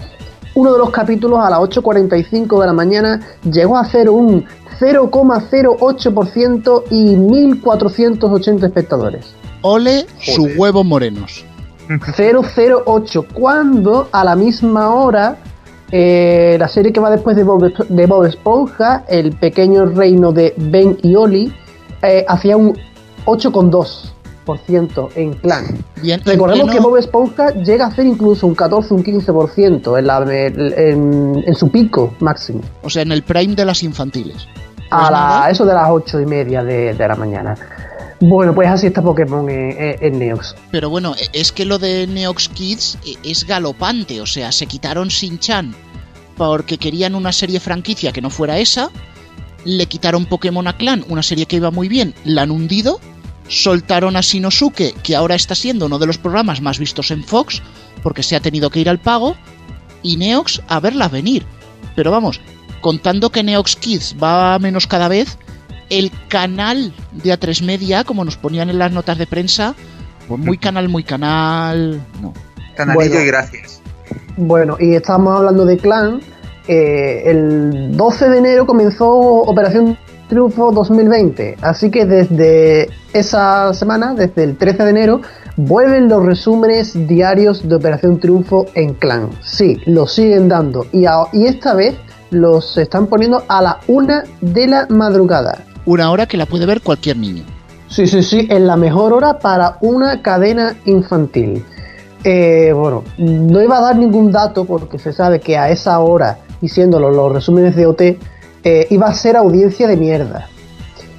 [0.55, 4.45] Uno de los capítulos a las 8.45 de la mañana llegó a hacer un
[4.79, 9.35] 0,08% y 1.480 espectadores.
[9.61, 11.45] Ole su huevo morenos.
[11.89, 15.37] 008, cuando a la misma hora
[15.91, 20.53] eh, la serie que va después de Bob, de Bob Esponja, El pequeño reino de
[20.57, 21.53] Ben y Oli,
[22.01, 22.77] eh, hacía un
[23.25, 25.65] 8,2% en clan.
[26.03, 30.07] En Recordemos pleno- que Bob Esponja llega a hacer incluso un 14, un 15% en,
[30.07, 32.61] la, en, en su pico máximo.
[32.83, 34.47] O sea, en el prime de las infantiles.
[34.91, 37.55] A la- eso de las 8 y media de, de la mañana.
[38.21, 40.55] Bueno, pues así está Pokémon en, Neox.
[40.71, 44.65] Pero bueno, e- es que lo de Neox Kids e- es galopante, o sea, se
[44.65, 45.73] quitaron Shin-Chan
[46.35, 48.89] porque querían una serie franquicia que no fuera esa
[49.65, 52.99] le quitaron Pokémon a Clan, una serie que iba muy bien, la han hundido,
[53.47, 57.61] soltaron a Shinosuke, que ahora está siendo uno de los programas más vistos en Fox,
[58.03, 59.35] porque se ha tenido que ir al pago,
[60.01, 61.45] y Neox a verla venir.
[61.95, 62.39] Pero vamos,
[62.81, 65.37] contando que Neox Kids va menos cada vez,
[65.89, 69.75] el canal de A3 Media, como nos ponían en las notas de prensa,
[70.27, 72.01] pues muy canal, muy canal.
[72.21, 72.33] No.
[72.75, 73.21] Canalillo Bueno.
[73.23, 73.81] y gracias.
[74.37, 76.21] Bueno, y estamos hablando de Clan.
[76.67, 79.97] eh, el 12 de enero comenzó Operación
[80.27, 81.57] Triunfo 2020.
[81.61, 85.21] Así que desde esa semana, desde el 13 de enero,
[85.57, 89.29] vuelven los resúmenes diarios de Operación Triunfo en Clan.
[89.43, 90.85] Sí, los siguen dando.
[90.91, 91.95] Y, a- y esta vez
[92.29, 95.63] los están poniendo a la una de la madrugada.
[95.85, 97.43] Una hora que la puede ver cualquier niño.
[97.87, 101.65] Sí, sí, sí, en la mejor hora para una cadena infantil.
[102.23, 106.39] Eh, bueno, no iba a dar ningún dato porque se sabe que a esa hora,
[106.61, 108.01] los, los resúmenes de OT,
[108.63, 110.47] eh, iba a ser audiencia de mierda.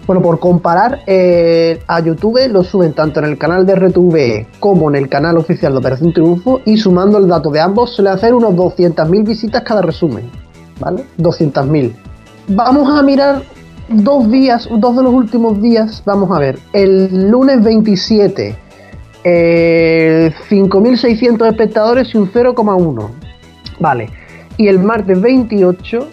[0.07, 4.90] Bueno, por comparar, eh, a YouTube lo suben tanto en el canal de RTV como
[4.90, 8.35] en el canal oficial de Operación Triunfo y sumando el dato de ambos suele hacer
[8.35, 10.31] unos 200.000 visitas cada resumen.
[10.81, 11.05] ¿Vale?
[11.18, 11.92] 200.000.
[12.49, 13.42] Vamos a mirar
[13.90, 16.59] dos días, dos de los últimos días, vamos a ver.
[16.72, 18.57] El lunes 27,
[19.24, 23.11] eh, 5.600 espectadores y un 0,1.
[23.79, 24.11] Vale.
[24.57, 26.07] Y el martes 28,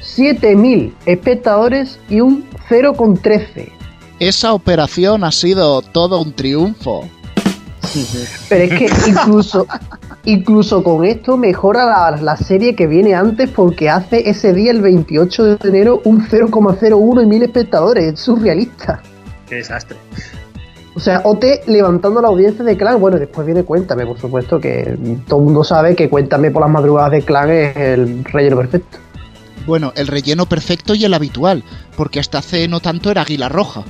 [0.00, 3.72] 7.000 espectadores y un 0,13.
[4.20, 7.08] Esa operación ha sido todo un triunfo.
[8.48, 9.66] Pero es que incluso,
[10.28, 14.82] incluso con esto mejora la, la serie que viene antes porque hace ese día, el
[14.82, 18.14] 28 de enero, un 0,01 y mil espectadores.
[18.14, 19.02] Es surrealista.
[19.48, 19.96] Qué desastre.
[20.94, 23.00] O sea, OT levantando la audiencia de Clan.
[23.00, 26.70] Bueno, después viene Cuéntame, por supuesto, que todo el mundo sabe que Cuéntame por las
[26.70, 28.98] madrugadas de Clan es el relleno perfecto.
[29.66, 31.62] Bueno, el relleno perfecto y el habitual,
[31.96, 33.84] porque hasta hace no tanto era Águila Roja.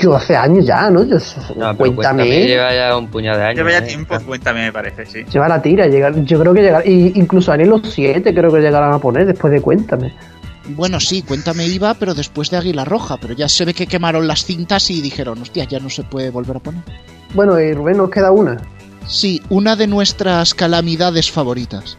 [0.00, 1.04] Yo hace años ya, ¿no?
[1.04, 1.16] Yo,
[1.56, 1.94] No, Cuéntame.
[1.94, 3.56] Cuéntame lleva ya un puñado de años.
[3.56, 3.82] Lleva ya ¿eh?
[3.88, 5.24] tiempo, cuéntame, me parece, sí.
[5.24, 8.60] Lleva la tira, llegar, yo creo que llegar, y incluso en los 7 creo que
[8.60, 10.12] llegarán a poner después de Cuéntame.
[10.70, 14.26] Bueno, sí, cuéntame iba, pero después de Águila Roja, pero ya se ve que quemaron
[14.26, 16.82] las cintas y dijeron, hostia, ya no se puede volver a poner.
[17.34, 18.58] Bueno, y Rubén, nos queda una.
[19.06, 21.96] Sí, una de nuestras calamidades favoritas.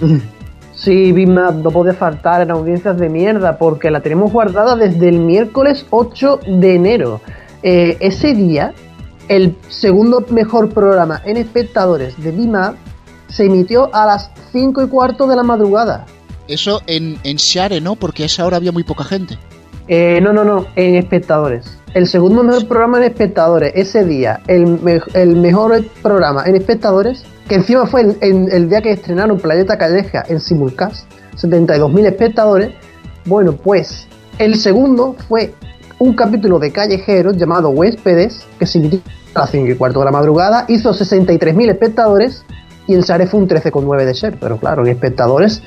[0.80, 5.10] Sí, Big Mac no puede faltar en audiencias de mierda porque la tenemos guardada desde
[5.10, 7.20] el miércoles 8 de enero.
[7.62, 8.72] Eh, ese día,
[9.28, 12.74] el segundo mejor programa en espectadores de Big Mac
[13.28, 16.06] se emitió a las 5 y cuarto de la madrugada.
[16.48, 17.94] Eso en, en Share, ¿no?
[17.94, 19.38] Porque a esa hora había muy poca gente.
[19.88, 21.76] Eh, no, no, no, en espectadores.
[21.94, 27.24] El segundo mejor programa en espectadores, ese día, el, me- el mejor programa en espectadores,
[27.48, 32.70] que encima fue el, el día que estrenaron Planeta Calleja en simulcast, 72.000 espectadores.
[33.26, 34.06] Bueno, pues
[34.38, 35.52] el segundo fue
[36.00, 39.00] un capítulo de Callejeros llamado Huéspedes, que se emitió
[39.34, 42.42] a las 5 y cuarto de la madrugada, hizo 63.000 espectadores
[42.86, 45.62] y en Share fue un 13,9 de share, pero claro, en espectadores,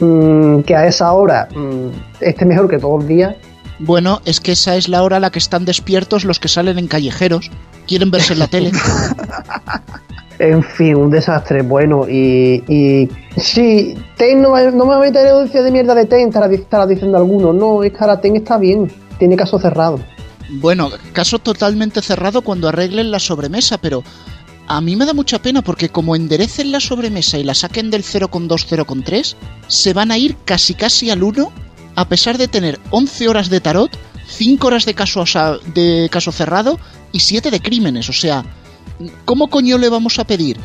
[0.00, 1.88] mm, que a esa hora mm,
[2.20, 3.36] esté mejor que todo el día,
[3.78, 6.78] Bueno, es que esa es la hora a la que están despiertos los que salen
[6.78, 7.50] en callejeros.
[7.86, 8.72] Quieren verse en la tele.
[10.38, 11.62] En fin, un desastre.
[11.62, 12.62] Bueno, y.
[12.68, 16.28] y sí, Ten no, no me va a meter en audiencia de mierda de Ten,
[16.28, 17.54] estará, estará diciendo alguno.
[17.54, 20.00] No, es que ahora Ten está bien, tiene caso cerrado.
[20.48, 24.04] Bueno, caso totalmente cerrado cuando arreglen la sobremesa, pero
[24.68, 28.04] a mí me da mucha pena porque como enderecen la sobremesa y la saquen del
[28.04, 29.34] 0,2, 0,3,
[29.68, 31.52] se van a ir casi casi al 1
[31.96, 33.90] a pesar de tener 11 horas de tarot,
[34.28, 35.24] 5 horas de caso,
[35.74, 36.78] de caso cerrado
[37.10, 38.08] y 7 de crímenes.
[38.08, 38.44] O sea,
[39.24, 40.58] ¿cómo coño le vamos a pedir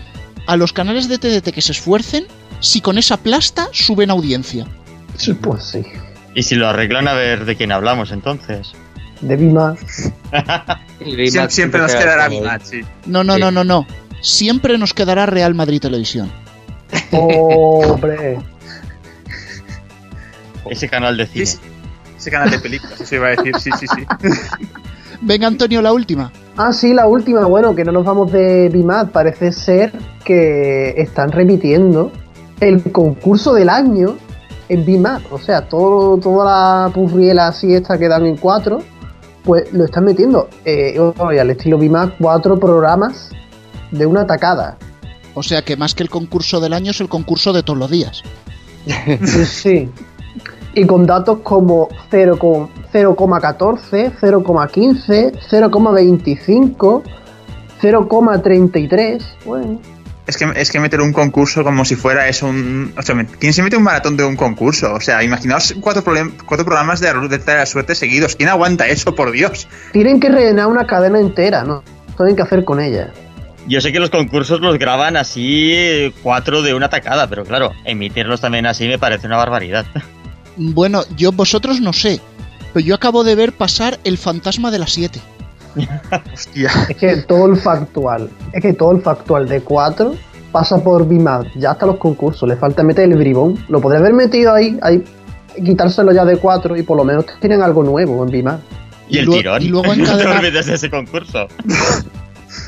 [0.45, 2.27] a los canales de TDT que se esfuercen
[2.59, 4.67] si con esa plasta suben audiencia?
[5.41, 5.83] Pues sí.
[6.33, 8.73] Y si lo arreglan, a ver de quién hablamos entonces.
[9.21, 9.75] De Bima.
[11.49, 12.81] Siempre, nos queda quedará mi match, sí.
[13.05, 13.39] No, no, Sí.
[13.41, 13.87] no, no, no.
[14.21, 16.31] Siempre nos quedará Real Madrid Televisión.
[17.11, 18.37] Hombre.
[20.69, 21.45] Ese canal de cine.
[21.45, 21.69] Sí, sí.
[22.17, 24.05] Ese canal de películas, eso iba a decir, sí, sí, sí.
[25.21, 26.31] Venga, Antonio, la última.
[26.57, 27.45] Ah, sí, la última.
[27.45, 29.07] Bueno, que no nos vamos de Bimad.
[29.09, 29.91] Parece ser
[30.23, 32.11] que están repitiendo
[32.59, 34.17] el concurso del año
[34.71, 35.21] en Bimad.
[35.31, 38.79] O sea, todo, toda la purriela así esta que dan en cuatro,
[39.43, 40.47] pues lo están metiendo.
[40.63, 43.29] Eh, al estilo Bimad, cuatro programas
[43.91, 44.77] de una tacada.
[45.33, 47.91] O sea que más que el concurso del año es el concurso de todos los
[47.91, 48.23] días.
[49.25, 49.89] Sí, sí.
[50.73, 57.03] Y con datos como 0, con 0,14, 0,15, 0,25,
[57.81, 59.23] 0,33.
[59.45, 59.79] Bueno.
[60.31, 62.93] Es que, es que meter un concurso como si fuera eso un.
[62.97, 64.93] O sea, ¿quién se mete un maratón de un concurso?
[64.93, 68.37] O sea, imaginaos cuatro, problem- cuatro programas de la ruleta de la suerte seguidos.
[68.37, 69.67] ¿Quién aguanta eso, por Dios?
[69.91, 71.83] Tienen que rellenar una cadena entera, ¿no?
[72.15, 73.11] Tienen que hacer con ella.
[73.67, 78.39] Yo sé que los concursos los graban así cuatro de una tacada, pero claro, emitirlos
[78.39, 79.85] también así me parece una barbaridad.
[80.55, 82.19] Bueno, yo vosotros no sé,
[82.73, 85.19] pero yo acabo de ver pasar el fantasma de las 7.
[86.33, 86.71] Hostia.
[86.89, 90.15] Es que todo el factual, es que todo el factual de 4
[90.51, 93.63] pasa por BIMAD, ya hasta los concursos, le falta meter el bribón.
[93.69, 95.03] Lo podría haber metido ahí, ahí
[95.63, 98.59] quitárselo ya de 4 y por lo menos tienen algo nuevo en BIMAD.
[99.09, 99.61] Y, el luego- tirón.
[99.61, 101.47] y luego no te encadenar- olvides de ese concurso.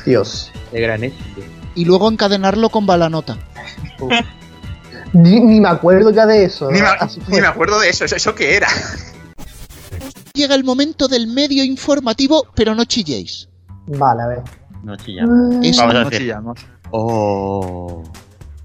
[0.06, 0.50] Dios.
[0.72, 1.40] De gran éxito.
[1.74, 3.36] Y luego encadenarlo con balanota.
[5.12, 6.70] Ni, ni me acuerdo ya de eso.
[6.70, 8.04] Ni me acuerdo de eso.
[8.04, 8.68] ¿Eso, eso qué era?
[10.36, 13.48] Llega el momento del medio informativo, pero no chilléis.
[13.86, 14.42] Vale, a ver.
[14.82, 15.30] No chillamos.
[15.78, 16.60] Vamos a No chillamos.
[16.90, 18.02] Oh.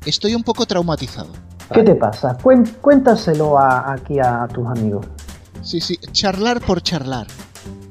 [0.03, 1.29] Estoy un poco traumatizado.
[1.71, 2.35] ¿Qué te pasa?
[2.41, 5.05] Cuen- cuéntaselo a- aquí a tus amigos.
[5.61, 7.27] Sí, sí, charlar por charlar.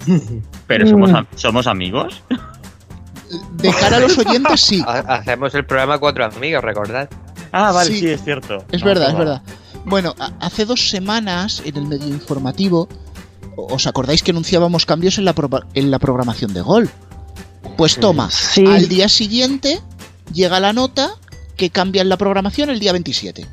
[0.67, 2.21] Pero somos, am- somos amigos.
[3.59, 4.83] De cara a los oyentes, sí.
[4.85, 7.09] Ha- Hacemos el programa Cuatro Amigos, recordad.
[7.53, 8.01] Ah, vale, Sí.
[8.01, 8.65] sí, es cierto.
[8.73, 9.43] Es No, verdad, es verdad.
[9.85, 12.89] Bueno, a- hace dos semanas en el medio informativo,
[13.71, 16.89] ¿os acordáis que anunciábamos cambios en la, pro- en la programación de Gol?
[17.77, 18.65] Pues toma, Sí.
[18.67, 19.81] al día siguiente
[20.33, 21.11] llega la nota
[21.57, 23.47] que cambian la programación el día 27.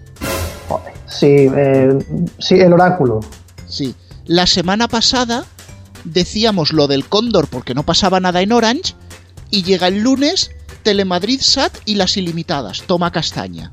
[0.69, 0.93] Joder.
[1.07, 1.97] Sí, eh,
[2.39, 3.19] sí, el oráculo.
[3.67, 3.95] Sí.
[4.25, 5.45] La semana pasada
[6.03, 8.93] decíamos lo del Cóndor porque no pasaba nada en Orange
[9.49, 10.51] y llega el lunes
[10.83, 12.83] Telemadrid SAT y las ilimitadas.
[12.85, 13.71] Toma castaña.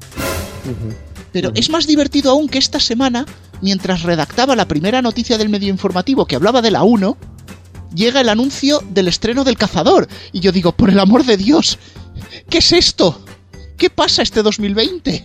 [1.33, 3.27] Pero es más divertido aún que esta semana,
[3.63, 7.17] mientras redactaba la primera noticia del medio informativo que hablaba de la 1,
[7.95, 10.07] llega el anuncio del estreno del cazador.
[10.33, 11.79] Y yo digo, por el amor de Dios,
[12.51, 13.25] ¿qué es esto?
[13.79, 15.25] ¿Qué pasa este 2020?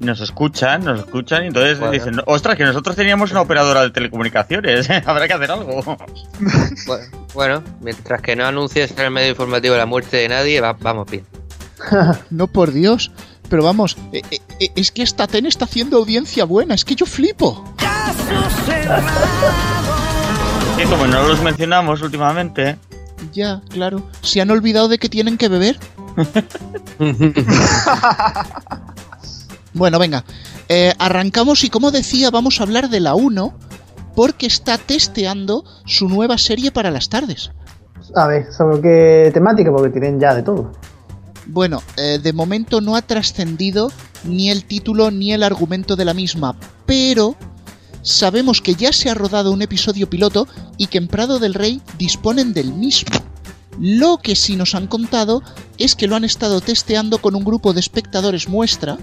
[0.00, 1.92] Nos escuchan, nos escuchan y entonces Bueno.
[1.92, 5.82] dicen, ostras, que nosotros teníamos una operadora de telecomunicaciones, habrá que hacer algo.
[5.82, 10.72] Bu- Bueno, mientras que no anuncies en el medio informativo la muerte de nadie, va-
[10.74, 11.24] vamos bien.
[12.30, 13.10] No, por Dios.
[13.48, 16.94] Pero vamos, eh, eh, eh, es que esta TEN está haciendo audiencia buena, es que
[16.94, 17.64] yo flipo.
[20.82, 22.76] Y como no los mencionamos últimamente,
[23.32, 24.02] Ya, claro.
[24.22, 25.78] ¿Se han olvidado de que tienen que beber?
[29.74, 30.24] Bueno, venga.
[30.68, 33.52] Eh, arrancamos y como decía, vamos a hablar de la 1
[34.14, 37.50] porque está testeando su nueva serie para las tardes.
[38.14, 39.72] A ver, ¿sobre qué temática?
[39.72, 40.70] Porque tienen ya de todo.
[41.46, 43.92] Bueno, eh, de momento no ha trascendido
[44.24, 47.36] ni el título ni el argumento de la misma, pero
[48.02, 51.82] sabemos que ya se ha rodado un episodio piloto y que en Prado del Rey
[51.98, 53.18] disponen del mismo.
[53.78, 55.42] Lo que sí nos han contado
[55.78, 58.98] es que lo han estado testeando con un grupo de espectadores muestra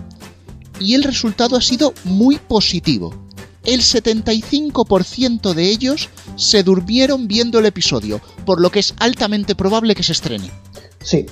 [0.79, 3.27] y el resultado ha sido muy positivo.
[3.63, 9.93] El 75% de ellos se durmieron viendo el episodio, por lo que es altamente probable
[9.93, 10.49] que se estrene.
[11.03, 11.27] Sí,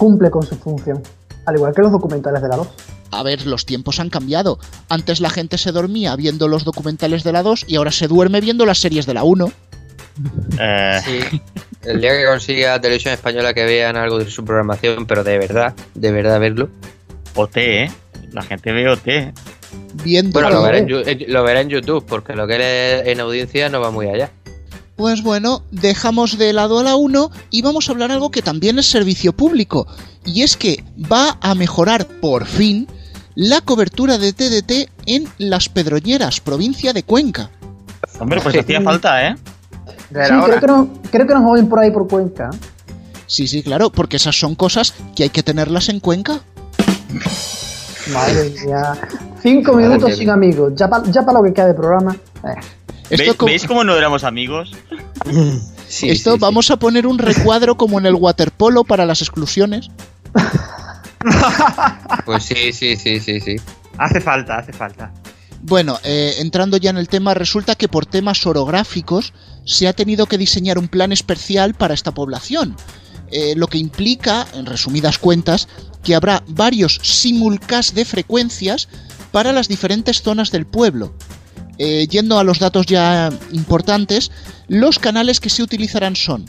[0.00, 1.02] cumple con su función.
[1.44, 2.68] Al igual que los documentales de la 2.
[3.12, 4.58] A ver, los tiempos han cambiado.
[4.88, 8.40] Antes la gente se dormía viendo los documentales de la 2 y ahora se duerme
[8.40, 9.52] viendo las series de la 1.
[10.58, 11.40] eh, Sí.
[11.82, 15.74] El día que consiga televisión española que vean algo de su programación, pero de verdad,
[15.94, 16.68] de verdad verlo.
[17.34, 17.90] OT, ¿eh?
[18.32, 19.32] La gente ve OT.
[20.04, 23.08] Viendo Bueno, lo verá, en, Yu- en- lo verá en YouTube, porque lo que él
[23.08, 24.30] en audiencia no va muy allá.
[25.00, 28.78] Pues bueno, dejamos de lado a la 1 y vamos a hablar algo que también
[28.78, 29.86] es servicio público.
[30.26, 32.86] Y es que va a mejorar por fin
[33.34, 37.48] la cobertura de TDT en Las Pedroñeras, provincia de Cuenca.
[38.18, 38.58] Hombre, pues Sí.
[38.58, 39.36] hacía falta, ¿eh?
[39.88, 42.50] Sí, creo que, no, creo que nos vamos a ir por ahí por Cuenca.
[43.26, 46.40] Sí, sí, claro, porque esas son cosas que hay que tenerlas en Cuenca.
[48.12, 48.92] Madre mía.
[49.42, 50.74] Cinco minutos sin amigos.
[50.76, 52.14] Ya para ya pa lo que queda de programa.
[52.44, 52.60] Eh.
[53.10, 54.70] Esto, ¿Veis, co- veis cómo no éramos amigos?
[55.88, 56.40] Sí, esto sí, sí.
[56.40, 59.88] vamos a poner un recuadro como en el waterpolo para las exclusiones.
[62.24, 63.56] Pues sí, sí, sí, sí, sí.
[63.98, 65.12] Hace falta, hace falta.
[65.62, 69.34] Bueno, eh, entrando ya en el tema, resulta que por temas orográficos
[69.66, 72.74] se ha tenido que diseñar un plan especial para esta población.
[73.30, 75.68] Eh, lo que implica, en resumidas cuentas,
[76.02, 78.88] que habrá varios simulcast de frecuencias
[79.30, 81.12] para las diferentes zonas del pueblo.
[81.82, 84.30] Eh, yendo a los datos ya importantes,
[84.68, 86.44] los canales que se utilizarán son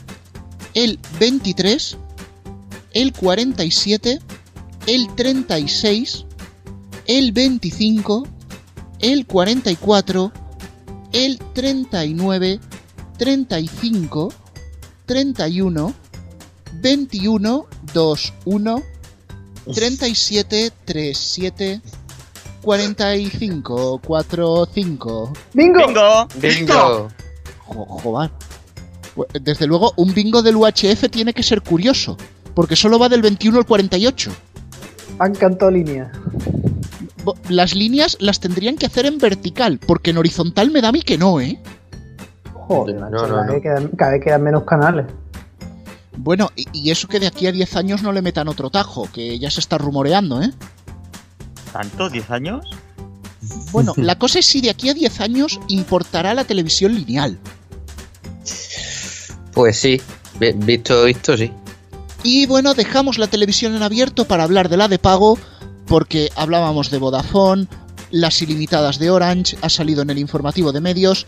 [0.74, 1.96] el 23,
[2.92, 4.20] el 47,
[4.86, 6.26] el 36,
[7.06, 8.28] el 25,
[8.98, 10.32] el 44,
[11.12, 12.60] el 39,
[13.16, 14.34] 35,
[15.06, 15.94] 31,
[16.82, 18.82] 21, 21,
[19.72, 21.80] 37 37
[22.62, 25.32] 45 45.
[25.54, 25.86] ¡Bingo!
[25.86, 26.28] ¡Bingo!
[26.40, 27.08] Bingo.
[27.58, 28.30] Jo- Joder.
[29.40, 32.16] Desde luego, un bingo del UHF tiene que ser curioso,
[32.54, 34.30] porque solo va del 21 al 48.
[35.18, 36.10] Han cantado línea.
[37.48, 41.02] Las líneas las tendrían que hacer en vertical, porque en horizontal me da a mí
[41.02, 41.60] que no, ¿eh?
[42.54, 43.52] Joder, No, no, cada, no.
[43.52, 45.06] Vez quedan, cada vez quedan menos canales.
[46.16, 49.08] Bueno, y, y eso que de aquí a 10 años no le metan otro tajo,
[49.12, 50.50] que ya se está rumoreando, ¿eh?
[51.72, 52.10] ¿Tanto?
[52.10, 52.66] ¿10 años?
[53.72, 57.38] Bueno, la cosa es si de aquí a 10 años importará la televisión lineal.
[59.52, 60.00] Pues sí,
[60.40, 61.52] vi- visto visto, sí.
[62.22, 65.38] Y bueno, dejamos la televisión en abierto para hablar de la de pago,
[65.86, 67.66] porque hablábamos de Vodafone,
[68.10, 71.26] las ilimitadas de Orange, ha salido en el informativo de medios,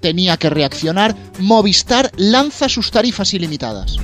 [0.00, 3.96] tenía que reaccionar, Movistar lanza sus tarifas ilimitadas.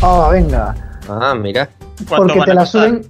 [0.00, 1.00] Ah, venga.
[1.08, 1.68] Ah, mira.
[2.08, 3.06] ¿Cuánto Porque te la suben.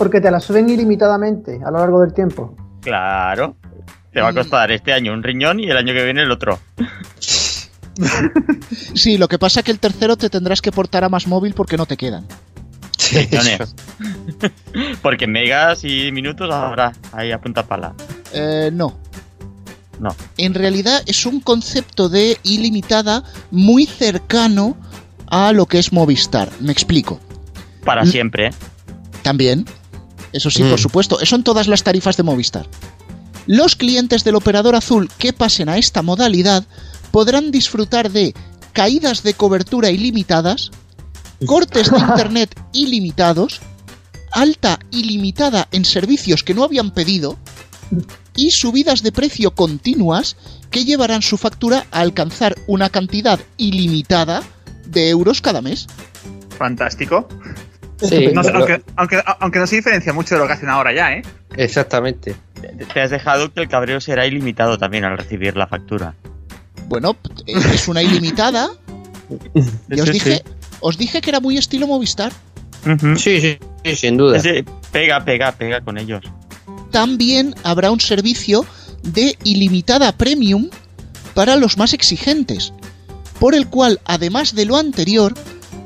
[0.00, 2.56] Porque te la suben ilimitadamente a lo largo del tiempo.
[2.80, 3.56] Claro.
[4.10, 6.58] Te va a costar este año un riñón y el año que viene el otro.
[8.94, 11.52] Sí, lo que pasa es que el tercero te tendrás que portar a más móvil
[11.52, 12.26] porque no te quedan.
[13.12, 13.74] Riñones.
[15.02, 17.92] Porque megas y minutos habrá ahí a punta pala.
[18.32, 18.96] Eh, no.
[19.98, 20.16] No.
[20.38, 24.78] En realidad es un concepto de ilimitada muy cercano
[25.26, 26.48] a lo que es Movistar.
[26.60, 27.20] Me explico.
[27.84, 28.50] Para siempre, ¿eh?
[29.22, 29.66] También.
[30.32, 30.70] Eso sí, Mm.
[30.70, 31.20] por supuesto.
[31.20, 32.66] Eso en todas las tarifas de Movistar.
[33.46, 36.64] Los clientes del operador azul que pasen a esta modalidad
[37.10, 38.34] podrán disfrutar de
[38.72, 40.70] caídas de cobertura ilimitadas,
[41.46, 43.60] cortes de internet ilimitados,
[44.30, 47.36] alta ilimitada en servicios que no habían pedido
[48.36, 50.36] y subidas de precio continuas
[50.70, 54.44] que llevarán su factura a alcanzar una cantidad ilimitada
[54.86, 55.88] de euros cada mes.
[56.56, 57.26] Fantástico.
[58.00, 60.68] Sí, No sé, lo- aunque, aunque, aunque no se diferencia mucho de lo que hacen
[60.68, 61.22] ahora ya, ¿eh?
[61.56, 62.34] exactamente.
[62.92, 66.14] Te- has dejado que el cabreo será ilimitado también al recibir la factura.
[66.88, 68.68] Bueno, es una ilimitada.
[69.88, 70.42] Ya os Sí, dije,
[70.80, 72.32] os dije que era muy estilo Movistar.
[73.16, 74.38] Sí, sí, sí, sin duda.
[74.38, 76.22] Ese pega, pega, pega con ellos.
[76.90, 78.66] También habrá un servicio
[79.04, 80.68] de ilimitada premium
[81.34, 82.72] para los más exigentes,
[83.38, 85.34] por el cual, además de lo anterior,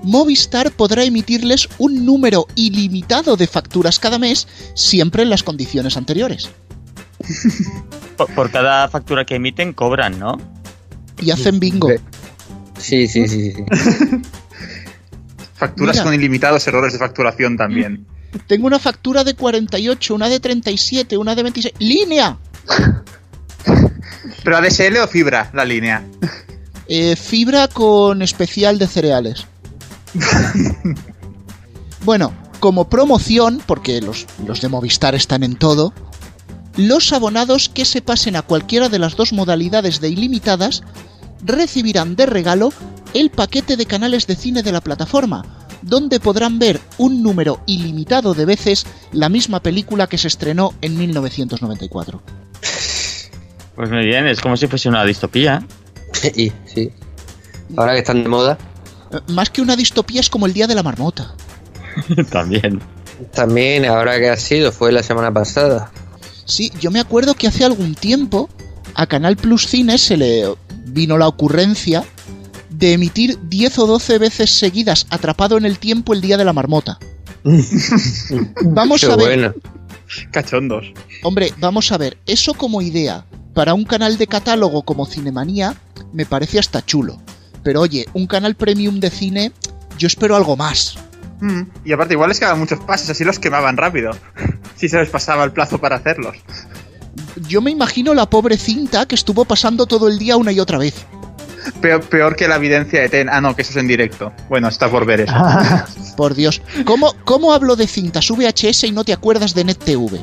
[0.04, 6.50] Movistar podrá emitirles un número ilimitado de facturas cada mes, siempre en las condiciones anteriores.
[8.16, 10.38] Por, por cada factura que emiten cobran, ¿no?
[11.20, 11.88] Y hacen bingo.
[12.78, 13.64] Sí, sí, sí, sí.
[15.54, 16.04] Facturas Mira.
[16.04, 18.06] con ilimitados errores de facturación también.
[18.46, 21.74] Tengo una factura de 48, una de 37, una de 26.
[21.78, 22.36] ¡Línea!
[24.44, 26.04] ¿Pero ADSL o fibra la línea?
[26.86, 29.46] Eh, fibra con especial de cereales.
[32.04, 35.92] bueno, como promoción, porque los, los de Movistar están en todo,
[36.76, 40.82] los abonados que se pasen a cualquiera de las dos modalidades de ilimitadas
[41.44, 42.72] recibirán de regalo
[43.12, 45.44] el paquete de canales de cine de la plataforma,
[45.82, 50.98] donde podrán ver un número ilimitado de veces la misma película que se estrenó en
[50.98, 52.22] 1994.
[53.76, 55.64] Pues muy bien, es como si fuese una distopía.
[56.36, 56.90] Y, sí.
[57.76, 58.56] Ahora que están de moda,
[59.28, 61.34] Más que una distopía es como el Día de la Marmota.
[62.30, 62.80] también.
[63.32, 65.90] también ahora que ha sido, fue la semana pasada.
[66.44, 68.48] Sí, yo me acuerdo que hace algún tiempo
[68.94, 70.44] a Canal Plus Cine se le
[70.86, 72.04] vino la ocurrencia
[72.70, 76.52] de emitir 10 o 12 veces seguidas atrapado en el tiempo el día de la
[76.52, 76.98] marmota.
[78.62, 79.54] Vamos Qué a ver, bueno.
[80.30, 80.92] Cachondos.
[81.22, 83.24] hombre, vamos a ver, eso como idea
[83.54, 85.74] para un canal de catálogo como Cinemanía
[86.12, 87.18] me parece hasta chulo.
[87.64, 89.52] Pero oye, un canal premium de cine,
[89.98, 90.96] yo espero algo más.
[91.40, 94.12] Mm, Y aparte, igual les quedaban muchos pases, así los quemaban rápido.
[94.76, 96.36] Si se les pasaba el plazo para hacerlos.
[97.48, 100.78] Yo me imagino la pobre cinta que estuvo pasando todo el día una y otra
[100.78, 101.06] vez.
[101.80, 103.28] Peor, peor que la evidencia de Ten.
[103.30, 104.32] Ah, no, que eso es en directo.
[104.48, 105.32] Bueno, está por ver eso.
[106.16, 110.18] Por Dios, ¿cómo, ¿cómo hablo de cintas VHS y no te acuerdas de NetTV?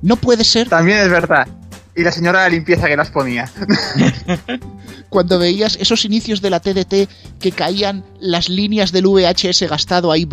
[0.00, 1.46] No puede ser También es verdad.
[1.94, 3.50] Y la señora de la limpieza que las ponía.
[5.12, 10.26] cuando veías esos inicios de la TDT que caían las líneas del VHS gastado ahí.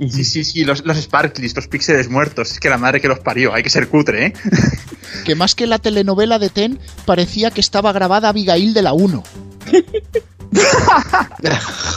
[0.00, 2.52] Sí, sí, sí, los, los sparklies, los píxeles muertos.
[2.52, 4.32] Es que la madre que los parió, hay que ser cutre, ¿eh?
[5.24, 9.22] Que más que la telenovela de Ten, parecía que estaba grabada Abigail de la 1.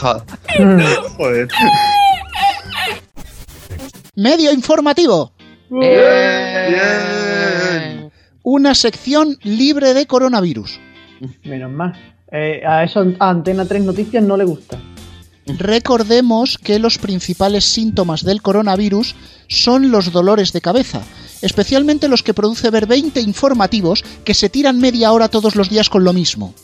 [0.00, 0.22] Joder.
[1.16, 1.48] Joder.
[4.14, 5.32] Medio informativo.
[5.70, 7.21] Bien.
[8.42, 10.80] Una sección libre de coronavirus.
[11.44, 11.92] Menos mal.
[12.30, 14.78] Eh, a eso a Antena 3 Noticias no le gusta.
[15.46, 19.14] Recordemos que los principales síntomas del coronavirus
[19.48, 21.02] son los dolores de cabeza,
[21.42, 25.88] especialmente los que produce ver 20 informativos que se tiran media hora todos los días
[25.88, 26.54] con lo mismo.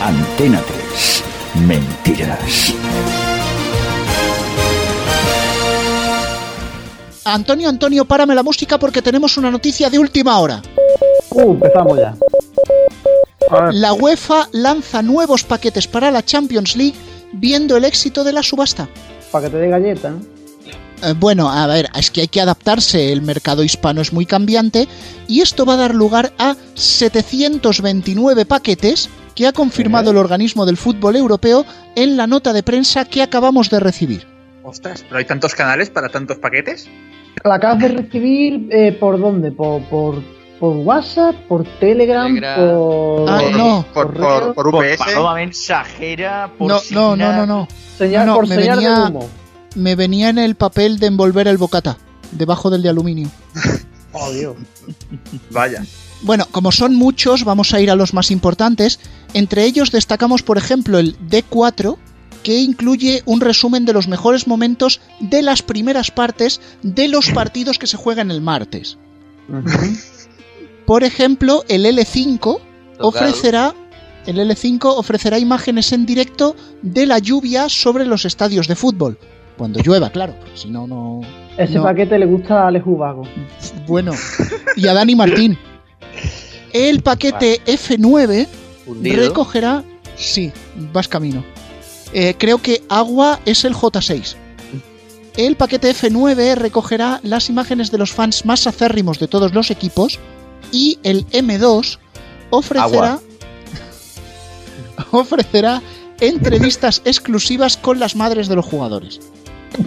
[0.00, 1.24] Antena 3.
[1.66, 2.74] Mentiras.
[7.24, 10.60] Antonio, Antonio, párame la música porque tenemos una noticia de última hora.
[11.30, 12.14] Uh, empezamos ya.
[13.70, 16.94] La UEFA lanza nuevos paquetes para la Champions League
[17.32, 18.88] viendo el éxito de la subasta.
[19.30, 20.20] Paquete de galleta, ¿no?
[21.02, 24.88] Eh, Bueno, a ver, es que hay que adaptarse, el mercado hispano es muy cambiante
[25.28, 30.76] y esto va a dar lugar a 729 paquetes que ha confirmado el organismo del
[30.76, 31.64] fútbol europeo
[31.94, 34.31] en la nota de prensa que acabamos de recibir.
[34.62, 36.88] Ostras, pero hay tantos canales para tantos paquetes.
[37.44, 39.50] La acabas de recibir eh, por dónde?
[39.50, 40.22] ¿Por, por,
[40.60, 41.34] por WhatsApp?
[41.48, 42.26] ¿Por Telegram?
[42.32, 42.56] Telegram.
[42.76, 43.84] ¿Por, Ah, no.
[43.92, 44.98] Por, por, por Por UPS.
[44.98, 47.68] paloma mensajera, por No, no, no, no, no.
[47.98, 49.28] Señal, No, por me señal venía- de humo.
[49.74, 51.96] Me venía en el papel de envolver el bocata,
[52.30, 53.28] debajo del de aluminio.
[54.14, 54.54] Oh, Dios.
[55.48, 55.82] Vaya.
[56.20, 59.00] Bueno, como son muchos, vamos a ir a los más importantes.
[59.32, 61.96] Entre ellos destacamos, por ejemplo, el D4,
[62.42, 67.78] que incluye un resumen de los mejores momentos de las primeras partes de los partidos
[67.78, 68.98] que se juegan el martes.
[70.86, 73.08] Por ejemplo, el L5 Tocado.
[73.08, 73.74] ofrecerá
[74.26, 79.18] el L5 ofrecerá imágenes en directo de la lluvia sobre los estadios de fútbol.
[79.56, 81.20] Cuando llueva, claro, porque si no, no.
[81.58, 81.82] Ese no.
[81.82, 83.24] paquete le gusta a Alex Ubago.
[83.86, 84.12] Bueno,
[84.76, 85.58] y a Dani Martín.
[86.72, 88.46] El paquete F9
[88.86, 89.16] Hundido.
[89.28, 89.82] recogerá.
[90.16, 90.52] Sí,
[90.92, 91.44] vas camino.
[92.12, 94.36] Eh, creo que agua es el J6.
[95.36, 100.18] El paquete F9 recogerá las imágenes de los fans más acérrimos de todos los equipos.
[100.70, 101.98] Y el M2
[102.50, 103.18] ofrecerá.
[105.10, 105.82] Ofrecerá
[106.20, 109.20] entrevistas exclusivas con las madres de los jugadores.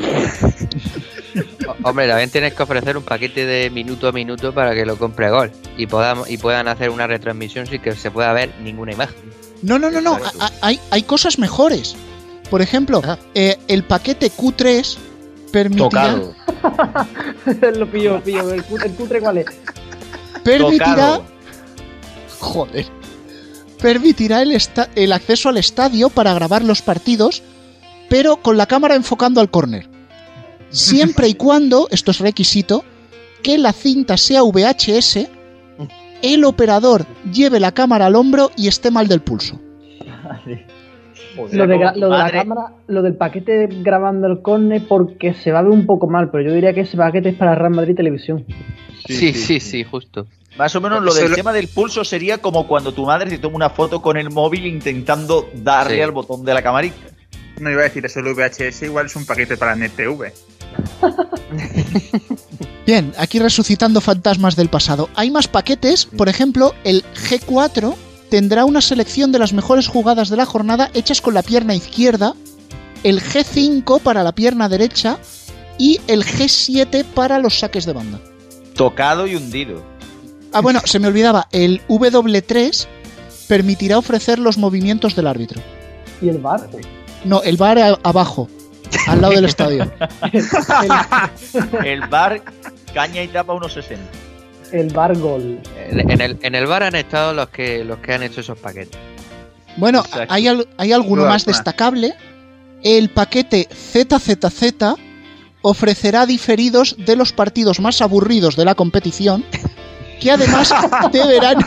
[1.83, 5.29] Hombre, también tienes que ofrecer un paquete de minuto a minuto para que lo compre
[5.29, 9.15] Gol y podamos y puedan hacer una retransmisión sin que se pueda ver ninguna imagen.
[9.61, 10.17] No, no, no, no.
[10.61, 11.95] Hay cosas mejores.
[12.49, 13.01] Por ejemplo,
[13.33, 14.97] eh, el paquete Q3
[15.51, 16.35] permitirá, Tocado.
[17.77, 18.53] lo pillo, pillo.
[18.53, 19.45] ¿El cutre, el cutre cuál es?
[20.43, 21.25] permitirá, Tocado.
[22.39, 22.85] joder,
[23.81, 27.41] permitirá el, esta- el acceso al estadio para grabar los partidos,
[28.09, 29.89] pero con la cámara enfocando al córner.
[30.69, 32.83] Siempre y cuando, esto es requisito,
[33.41, 35.27] que la cinta sea VHS,
[36.21, 39.59] el operador lleve la cámara al hombro y esté mal del pulso.
[41.35, 45.51] Lo, de, gra- lo de la cámara, lo del paquete grabando el corne porque se
[45.51, 47.71] va a ver un poco mal, pero yo diría que ese paquete es para Real
[47.73, 48.45] Madrid Televisión.
[49.07, 50.27] Sí, sí, sí, justo.
[50.57, 53.37] Más o menos lo del lo- tema del pulso sería como cuando tu madre te
[53.37, 56.01] toma una foto con el móvil intentando darle Sí.
[56.01, 56.95] al botón de la camarita.
[57.59, 60.31] No iba a decir eso, el VHS igual es un paquete para NetTV.
[62.85, 65.09] Bien, aquí resucitando fantasmas del pasado.
[65.15, 67.95] Hay más paquetes, por ejemplo, el G4
[68.29, 72.33] tendrá una selección de las mejores jugadas de la jornada hechas con la pierna izquierda,
[73.03, 75.17] el G5 para la pierna derecha
[75.77, 78.19] y el G7 para los saques de banda.
[78.75, 79.83] Tocado y hundido.
[80.53, 82.87] Ah, bueno, se me olvidaba, el W3
[83.47, 85.61] permitirá ofrecer los movimientos del árbitro.
[86.21, 86.69] Y el bar.
[87.25, 88.47] No, el bar a- abajo,
[89.07, 89.91] al lado del estadio.
[91.83, 92.41] El bar,
[92.93, 94.03] caña y tapa unos 60.
[94.75, 95.59] El bar gol.
[95.89, 98.99] En el, en el bar han estado los que los que han hecho esos paquetes.
[99.77, 100.33] Bueno, Exacto.
[100.33, 102.13] hay, al- hay alguno más destacable.
[102.83, 104.95] El paquete ZZZ
[105.61, 109.43] ofrecerá diferidos de los partidos más aburridos de la competición,
[110.21, 110.73] que además
[111.11, 111.57] deberán,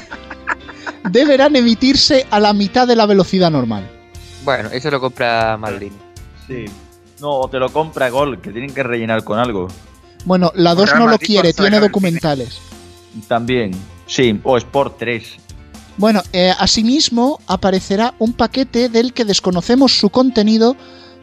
[1.10, 3.88] deberán emitirse a la mitad de la velocidad normal.
[4.44, 5.96] Bueno, eso lo compra Maldini.
[6.46, 6.64] Sí.
[7.20, 9.68] No, o te lo compra Gol, que tienen que rellenar con algo.
[10.24, 12.60] Bueno, la 2 Real no lo quiere, tiene documentales.
[13.26, 13.72] También.
[14.06, 15.36] Sí, o Sport 3.
[15.96, 20.76] Bueno, eh, asimismo aparecerá un paquete del que desconocemos su contenido,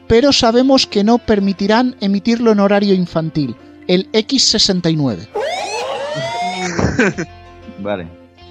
[0.08, 3.56] pero sabemos que no permitirán emitirlo en horario infantil,
[3.88, 5.28] el X69.
[7.80, 8.08] Vale.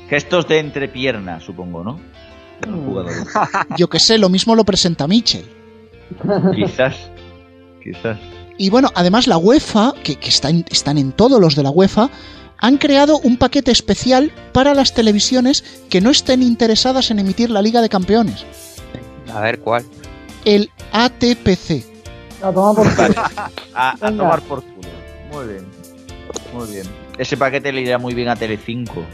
[0.08, 2.00] Gestos de entrepierna, supongo, ¿no?
[3.76, 5.44] Yo que sé, lo mismo lo presenta Mitchell.
[6.54, 6.94] Quizás.
[7.82, 8.18] Quizás.
[8.56, 11.70] Y bueno, además la UEFA, que, que está en- están en todos los de la
[11.70, 12.08] UEFA,
[12.58, 17.62] han creado un paquete especial para las televisiones que no estén interesadas en emitir la
[17.62, 18.44] Liga de Campeones,
[19.32, 19.84] A ver cuál.
[20.44, 21.84] el ATPC.
[22.42, 23.22] A tomar por culo.
[23.74, 24.88] A, tomar por culo.
[25.32, 25.66] Muy bien.
[26.52, 26.86] Muy bien.
[27.18, 29.04] Ese paquete le irá muy bien a Telecinco.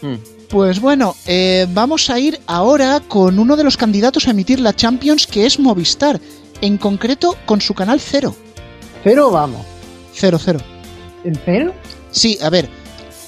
[0.00, 0.16] Hmm.
[0.48, 4.74] Pues bueno, eh, vamos a ir ahora con uno de los candidatos a emitir la
[4.74, 6.20] Champions, que es Movistar.
[6.60, 8.34] En concreto, con su canal Cero.
[9.02, 9.64] Cero, vamos.
[10.12, 10.60] Cero, cero.
[11.24, 11.72] ¿En cero?
[12.10, 12.68] Sí, a ver,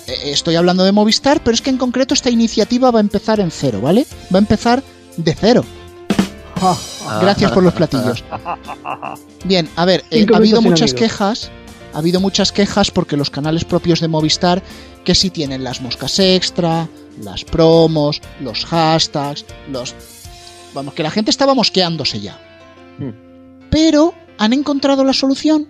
[0.07, 3.51] estoy hablando de Movistar, pero es que en concreto esta iniciativa va a empezar en
[3.51, 4.07] cero, ¿vale?
[4.33, 4.83] Va a empezar
[5.17, 5.65] de cero.
[6.61, 7.21] Ja.
[7.21, 8.25] Gracias por los platillos.
[9.45, 11.01] Bien, a ver, eh, ha habido muchas amigos.
[11.01, 11.51] quejas.
[11.93, 14.63] Ha habido muchas quejas porque los canales propios de Movistar,
[15.05, 16.89] que sí tienen las moscas extra,
[17.23, 19.95] las promos, los hashtags, los.
[20.75, 22.37] Vamos, que la gente estaba mosqueándose ya.
[22.99, 23.69] Hmm.
[23.71, 25.69] Pero han encontrado la solución.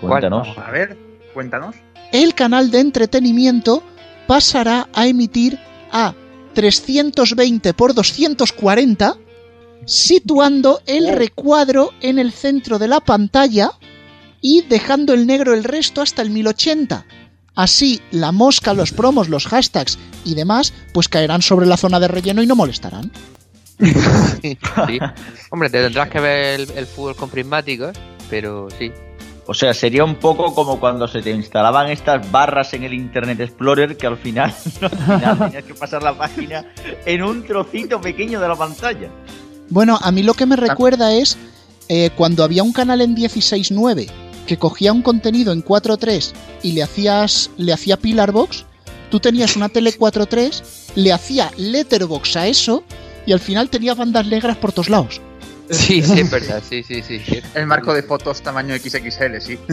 [0.00, 0.46] Cuéntanos.
[0.58, 0.96] A ver,
[1.34, 1.74] cuéntanos.
[2.12, 3.82] El canal de entretenimiento
[4.26, 5.58] pasará a emitir
[5.90, 6.14] a
[6.54, 9.16] 320 por 240,
[9.84, 13.72] situando el recuadro en el centro de la pantalla
[14.40, 17.06] y dejando el negro el resto hasta el 1080.
[17.54, 22.08] Así, la mosca, los promos, los hashtags y demás, pues caerán sobre la zona de
[22.08, 23.10] relleno y no molestarán.
[24.42, 24.56] Sí.
[25.50, 27.96] Hombre, te tendrás que ver el, el fútbol con prismáticos,
[28.30, 28.92] pero sí.
[29.50, 33.40] O sea, sería un poco como cuando se te instalaban estas barras en el Internet
[33.40, 36.66] Explorer que al final, al final tenías que pasar la página
[37.06, 39.08] en un trocito pequeño de la pantalla.
[39.70, 41.38] Bueno, a mí lo que me recuerda es
[41.88, 44.10] eh, cuando había un canal en 16.9
[44.46, 46.32] que cogía un contenido en 4.3
[46.62, 48.66] y le hacías le hacía Pillarbox,
[49.10, 50.62] tú tenías una tele 4.3,
[50.94, 52.84] le hacía Letterbox a eso
[53.24, 55.22] y al final tenía bandas negras por todos lados.
[55.70, 57.20] Sí, sí, es verdad, sí, sí, sí.
[57.54, 59.58] El marco de fotos tamaño XXL, sí.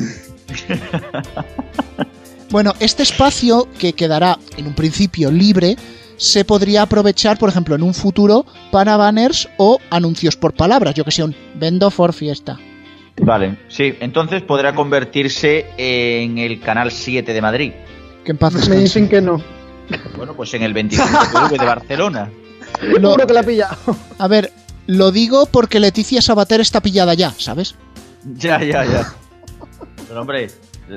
[2.52, 5.76] Bueno, este espacio que quedará en un principio libre
[6.18, 11.04] se podría aprovechar, por ejemplo, en un futuro para banners o anuncios por palabras, yo
[11.04, 12.58] que sé, un vendo for fiesta.
[13.18, 17.72] Vale, sí, entonces podrá convertirse en el canal 7 de Madrid.
[18.24, 18.82] Que en paz Me descanse.
[18.84, 19.42] dicen que no.
[20.16, 21.10] Bueno, pues en el 25
[21.50, 22.30] TV de Barcelona.
[22.82, 23.76] Lo- que la ha pillado.
[24.18, 24.52] A ver,
[24.88, 27.76] lo digo porque Leticia Sabater está pillada ya, ¿sabes?
[28.38, 29.14] Ya, ya, ya.
[30.08, 30.50] Pero hombre,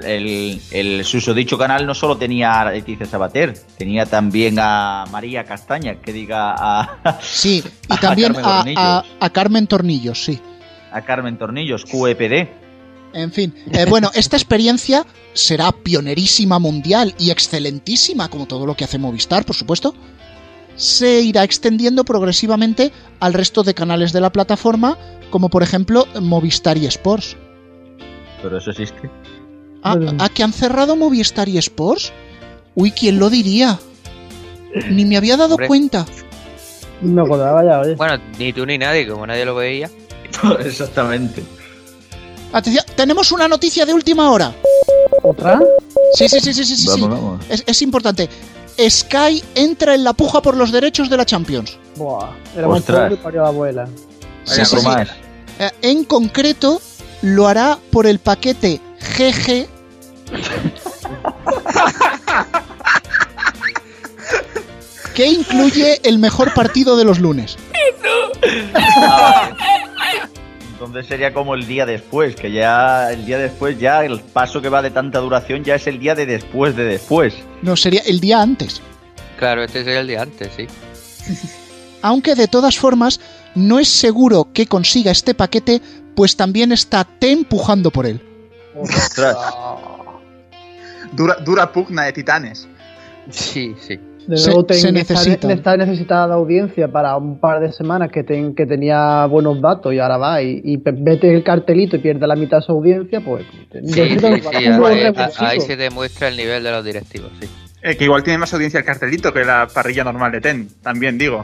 [0.02, 5.96] el, el susodicho canal no solo tenía a Leticia Sabater, tenía también a María Castaña,
[6.00, 10.38] que diga a, Sí, y A también Carmen a- a Carmen Tornillos, sí.
[10.92, 12.48] a Carmen Tornillos, QEPD.
[13.14, 18.84] En fin, eh, bueno, esta experiencia será pionerísima mundial y excelentísima, como todo lo que
[18.84, 19.94] hace Movistar, por supuesto.
[20.78, 24.96] Se irá extendiendo progresivamente al resto de canales de la plataforma,
[25.28, 27.36] como por ejemplo Movistar y Sports.
[28.42, 29.10] Pero eso existe.
[29.82, 30.22] Ah, Bueno.
[30.24, 32.12] ¿a que han cerrado Movistar y Sports?
[32.74, 33.78] Uy, ¿quién lo diría?
[34.88, 35.66] Ni me había dado Hombre.
[35.66, 36.06] cuenta.
[37.00, 37.94] Me acordaba ya, oye.
[37.96, 39.90] Bueno, ni tú ni nadie, como nadie lo veía.
[40.60, 41.42] Exactamente.
[42.52, 44.54] Atención, tenemos una noticia de última hora.
[45.22, 45.60] ¿Otra?
[46.14, 46.88] Sí, sí, sí, sí, sí, sí.
[46.88, 47.00] sí.
[47.00, 47.46] Vamos, vamos.
[47.50, 48.28] Es, es importante.
[48.78, 51.76] Sky entra en la puja por los derechos de la Champions.
[51.96, 52.30] Buah.
[52.56, 53.00] Era más Ostras.
[53.00, 53.86] pobre y parió a la abuela.
[54.44, 54.82] Sí, Vaya sí, sí.
[54.84, 55.08] bromas.
[55.58, 56.80] Eh, en concreto,
[57.22, 58.80] lo hará por el paquete
[59.18, 59.66] GG.
[65.14, 67.56] que incluye el mejor partido de los lunes.
[70.78, 74.68] Entonces sería como el día después, que ya el día después, ya el paso que
[74.68, 77.34] va de tanta duración ya es el día de después de después.
[77.62, 78.80] No, sería el día antes.
[79.40, 80.68] Claro, este sería el de antes, sí.
[82.02, 83.18] Aunque de todas formas,
[83.56, 85.82] no es seguro que consiga este paquete,
[86.14, 88.22] pues también está T empujando por él.
[88.76, 89.36] Ostras.
[91.12, 92.68] Dura, dura pugna de titanes.
[93.30, 93.98] Sí, sí.
[94.28, 95.52] De Se- nuevo, ten- se está- necesita.
[95.52, 99.98] está necesitada audiencia para un par de semanas que, ten- que tenía buenos datos y
[99.98, 103.46] ahora va y, vete el cartelito y pierde la mitad de su audiencia, pues.
[103.72, 104.26] Sí, sí, sí,
[105.38, 107.48] ahí, se demuestra el nivel de los directivos, sí.
[107.82, 111.16] Eh, que igual tiene más audiencia el cartelito que la parrilla normal de Ten, también
[111.16, 111.42] digo.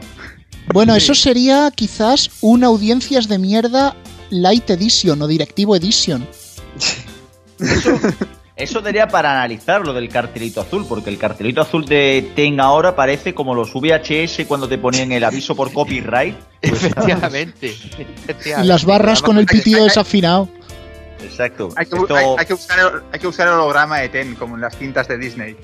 [0.71, 3.95] Bueno, eso sería quizás una audiencias de mierda
[4.29, 6.27] Light Edition o Directivo Edition.
[7.59, 7.97] Eso
[8.83, 13.33] daría para analizar lo del cartelito azul, porque el cartelito azul de Ten ahora parece
[13.33, 16.35] como los VHS cuando te ponían el aviso por copyright.
[16.61, 17.67] Efectivamente.
[17.67, 18.67] Y efectivamente.
[18.67, 20.47] las barras con el pitido desafinado.
[21.21, 21.69] Exacto.
[21.75, 24.35] Hay que, Esto- hay- hay que buscar el, hay que buscar el holograma de Ten,
[24.35, 25.57] como en las cintas de Disney.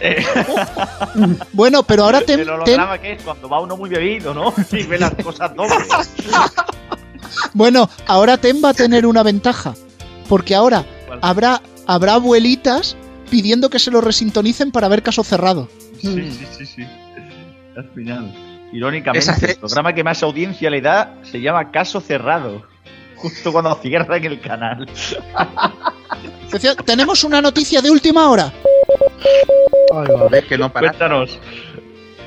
[1.52, 4.54] Bueno, pero ahora Ten, el Ten- holograma que es cuando va uno muy bebido, ¿no?
[4.72, 5.86] Y ve las cosas dobles.
[7.52, 9.74] bueno, ahora Ten va a tener una ventaja.
[10.28, 10.84] Porque ahora
[11.22, 12.96] habrá, habrá abuelitas
[13.30, 15.68] pidiendo que se lo resintonicen para ver caso cerrado.
[16.00, 16.82] Sí, sí, sí, sí.
[17.76, 18.32] Al final.
[18.72, 22.62] Irónicamente, el programa que más audiencia le da se llama Caso Cerrado.
[23.16, 24.88] Justo cuando cierran el canal.
[26.84, 28.52] Tenemos una noticia de última hora.
[29.92, 30.88] Ay, que no para.
[30.88, 31.38] Cuéntanos.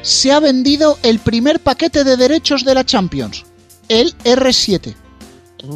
[0.02, 3.46] se ha vendido el primer paquete de derechos de la Champions,
[3.88, 4.96] el R7.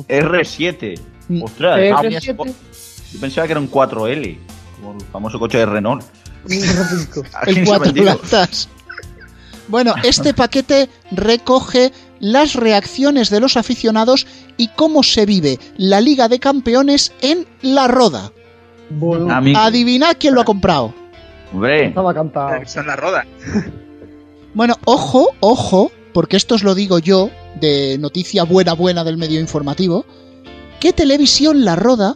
[0.07, 0.99] R7.
[1.27, 1.43] Mm.
[1.43, 2.55] Ostras, R7.
[3.15, 4.37] Yo pensaba que era un 4L,
[4.75, 6.03] como el famoso coche de Renault.
[7.33, 8.67] ¿A el cuatro latas.
[9.67, 16.27] Bueno, este paquete recoge las reacciones de los aficionados y cómo se vive la Liga
[16.27, 18.31] de Campeones en La Roda.
[18.89, 20.93] Bueno, Adivinad quién lo ha comprado.
[21.51, 22.65] hombre, estaba cantado.
[22.65, 23.25] Son la roda.
[24.53, 29.41] Bueno, ojo, ojo, porque esto os lo digo yo, de noticia buena buena del medio
[29.41, 30.05] informativo,
[30.79, 32.15] que Televisión La Roda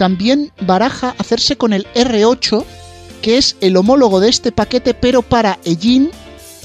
[0.00, 2.64] también baraja hacerse con el R8,
[3.20, 6.10] que es el homólogo de este paquete, pero para Ellín,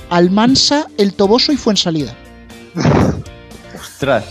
[0.09, 2.15] Almansa, El Toboso y Fuensalida.
[3.77, 4.23] ostras.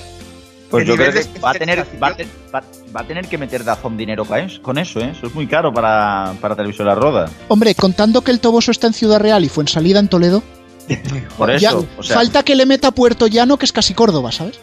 [0.70, 2.02] Pues ¿Qué yo creo que va a tener, especialización?
[2.02, 4.24] va a, te- va- va a tener que meter Dazón dinero
[4.62, 5.12] con eso, ¿eh?
[5.14, 7.28] Eso es muy caro para, para Televisión La Roda.
[7.48, 10.42] Hombre, contando que El Toboso está en Ciudad Real y Fuensalida en Toledo,
[11.38, 14.32] Por eso, ya o sea, falta que le meta Puerto Llano, que es casi Córdoba,
[14.32, 14.58] ¿sabes?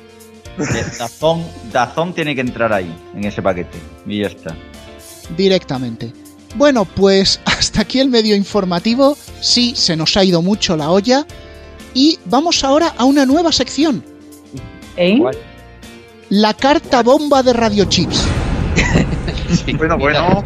[0.57, 3.77] Dazón, Dazón tiene que entrar ahí, en ese paquete.
[4.05, 4.55] Y ya está.
[5.37, 6.11] directamente.
[6.55, 9.17] Bueno, pues hasta aquí el medio informativo.
[9.39, 11.25] Sí, se nos ha ido mucho la olla.
[11.93, 14.03] Y vamos ahora a una nueva sección,
[14.95, 15.17] ¿Eh?
[15.19, 15.35] ¿Cuál?
[16.29, 18.27] la carta bomba de radiochips.
[19.51, 20.43] Sí, Bueno, bueno.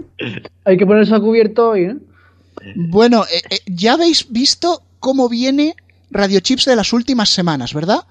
[0.64, 1.96] Hay que ponerse a cubierto hoy, ¿eh?
[2.76, 5.74] Bueno, eh, eh, ya habéis visto cómo viene
[6.12, 8.04] radiochips de las últimas semanas, ¿verdad?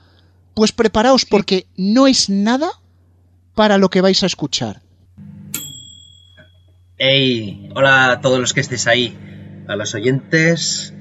[0.54, 2.70] Pues preparaos porque no es nada
[3.56, 4.82] para lo que vais a escuchar.
[6.98, 9.18] Hey, hola a todos los que estéis ahí,
[9.68, 10.94] a los oyentes,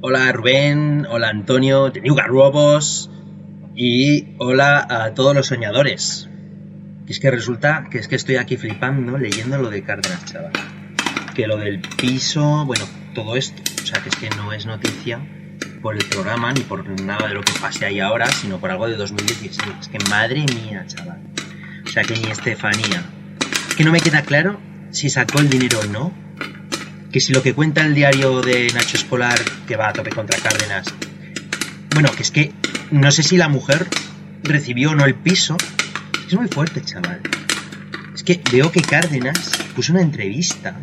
[0.00, 3.10] hola Rubén, hola Antonio, de New Garrobos
[3.76, 6.28] y hola a todos los soñadores.
[7.06, 10.52] Y es que resulta que es que estoy aquí flipando leyendo lo de Cárdenas, chaval.
[11.34, 12.84] Que lo del piso, bueno,
[13.14, 15.20] todo esto, o sea que es que no es noticia
[15.78, 18.86] por el programa ni por nada de lo que pase ahí ahora, sino por algo
[18.88, 19.68] de 2016.
[19.80, 21.20] Es que madre mía, chaval.
[21.86, 23.04] O sea que ni Estefanía.
[23.68, 24.60] Es que no me queda claro
[24.90, 26.12] si sacó el dinero o no.
[27.12, 30.38] Que si lo que cuenta el diario de Nacho Escolar, que va a tope contra
[30.38, 30.86] Cárdenas.
[31.94, 32.52] Bueno, que es que
[32.90, 33.86] no sé si la mujer
[34.42, 35.56] recibió o no el piso.
[36.26, 37.20] Es muy fuerte, chaval.
[38.14, 40.76] Es que veo que Cárdenas puso una entrevista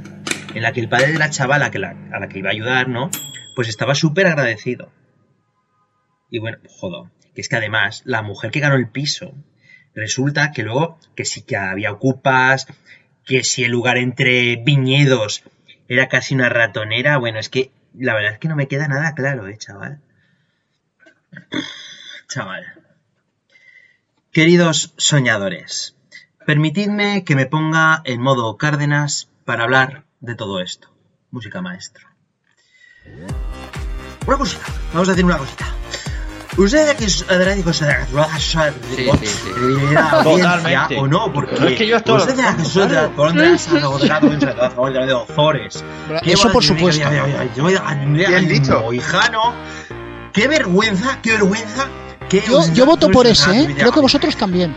[0.56, 2.54] en la que el padre de la chavala que la- a la que iba a
[2.54, 3.12] ayudar, ¿no?
[3.56, 4.92] Pues estaba súper agradecido.
[6.30, 9.34] Y bueno, jodo, que es que además la mujer que ganó el piso,
[9.94, 12.68] resulta que luego que sí que había ocupas,
[13.26, 15.44] que si el lugar entre viñedos
[15.88, 19.14] era casi una ratonera, bueno, es que la verdad es que no me queda nada
[19.16, 20.02] claro, eh, chaval.
[22.28, 22.66] Chaval.
[24.32, 25.96] Queridos soñadores,
[26.46, 30.90] permitidme que me ponga en modo Cárdenas para hablar de todo esto.
[31.32, 32.15] Música maestro.
[34.28, 35.66] Una cosita, vamos a decir una cosita.
[36.58, 37.86] Usted que es adrático se
[38.96, 39.50] Sí, sí, sí.
[40.24, 40.98] Totalmente.
[40.98, 43.48] o no, porque Pero es que yo esto lo- usted que es otra por donde
[43.48, 45.84] has agodrado en a favor de los Ozores.
[46.24, 47.10] Eso por supuesto.
[48.06, 48.94] Bien dicho.
[48.94, 49.54] Hijano,
[50.32, 51.88] qué vergüenza, qué vergüenza.
[52.30, 53.76] Qué Yo, yo voto por ese, ¿eh?
[53.78, 54.76] Creo que vosotros también.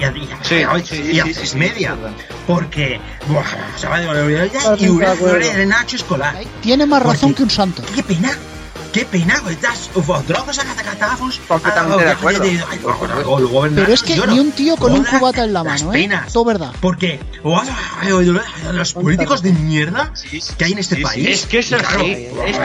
[0.00, 1.90] Y a, y a- Sí, y a- sí, y a sí, tres sí, media.
[1.90, 2.12] sí, es verdad.
[2.46, 3.44] Porque, buah,
[3.76, 5.38] se va de Totalmente y una acuerdo.
[5.38, 6.36] de Nacho Escolar.
[6.62, 7.82] Tiene más razón Porque- que un santo.
[7.94, 8.30] Qué pena,
[8.92, 9.90] qué pena, estás
[10.26, 11.40] drogas a catacatafos.
[11.46, 12.44] Completamente de acuerdo.
[13.74, 16.08] Pero es que ni un tío con un cubata en la mano, ¿eh?
[16.32, 16.72] Todo verdad.
[16.80, 17.20] Porque
[18.72, 20.12] los políticos de mierda
[20.58, 21.06] que hay en este sí, sí.
[21.06, 21.28] país.
[21.28, 22.58] Es que es así, es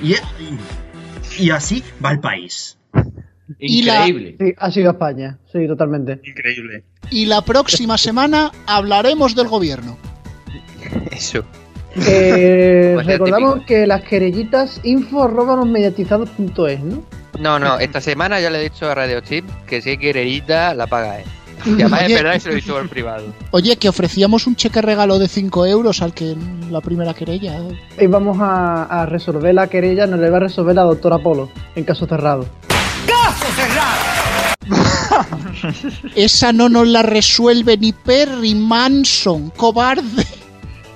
[0.00, 0.14] Y,
[1.38, 2.78] y así va el país.
[2.94, 4.36] La- Increíble.
[4.38, 5.38] Sí, ha sido España.
[5.52, 6.20] Sí, totalmente.
[6.24, 6.84] Increíble.
[7.10, 9.98] Y la próxima semana hablaremos del gobierno.
[11.10, 11.44] Eso.
[12.06, 13.66] Eh, Pues recordamos típico.
[13.66, 15.26] que las querellitas info
[16.80, 17.02] ¿no?
[17.40, 20.74] No, no, esta semana ya le he dicho a Radio Chip que si hay quererita
[20.74, 21.26] la paga él.
[21.64, 22.14] Y además es Oye.
[22.16, 23.24] verdad que se lo he dicho por privado.
[23.50, 26.36] Oye, que ofrecíamos un cheque regalo de 5 euros al que
[26.70, 27.58] la primera querella.
[28.00, 31.50] Y vamos a, a resolver la querella, nos le va a resolver la doctora Polo,
[31.74, 32.46] en caso cerrado.
[36.16, 40.26] Esa no nos la resuelve ni Perry Manson, cobarde.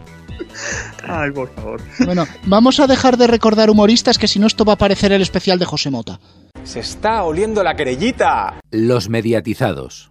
[1.07, 1.81] Ay, por favor.
[2.05, 5.23] Bueno, vamos a dejar de recordar humoristas que si no esto va a parecer el
[5.23, 6.21] especial de José Mota.
[6.65, 8.61] Se está oliendo la querellita.
[8.71, 10.10] Los mediatizados.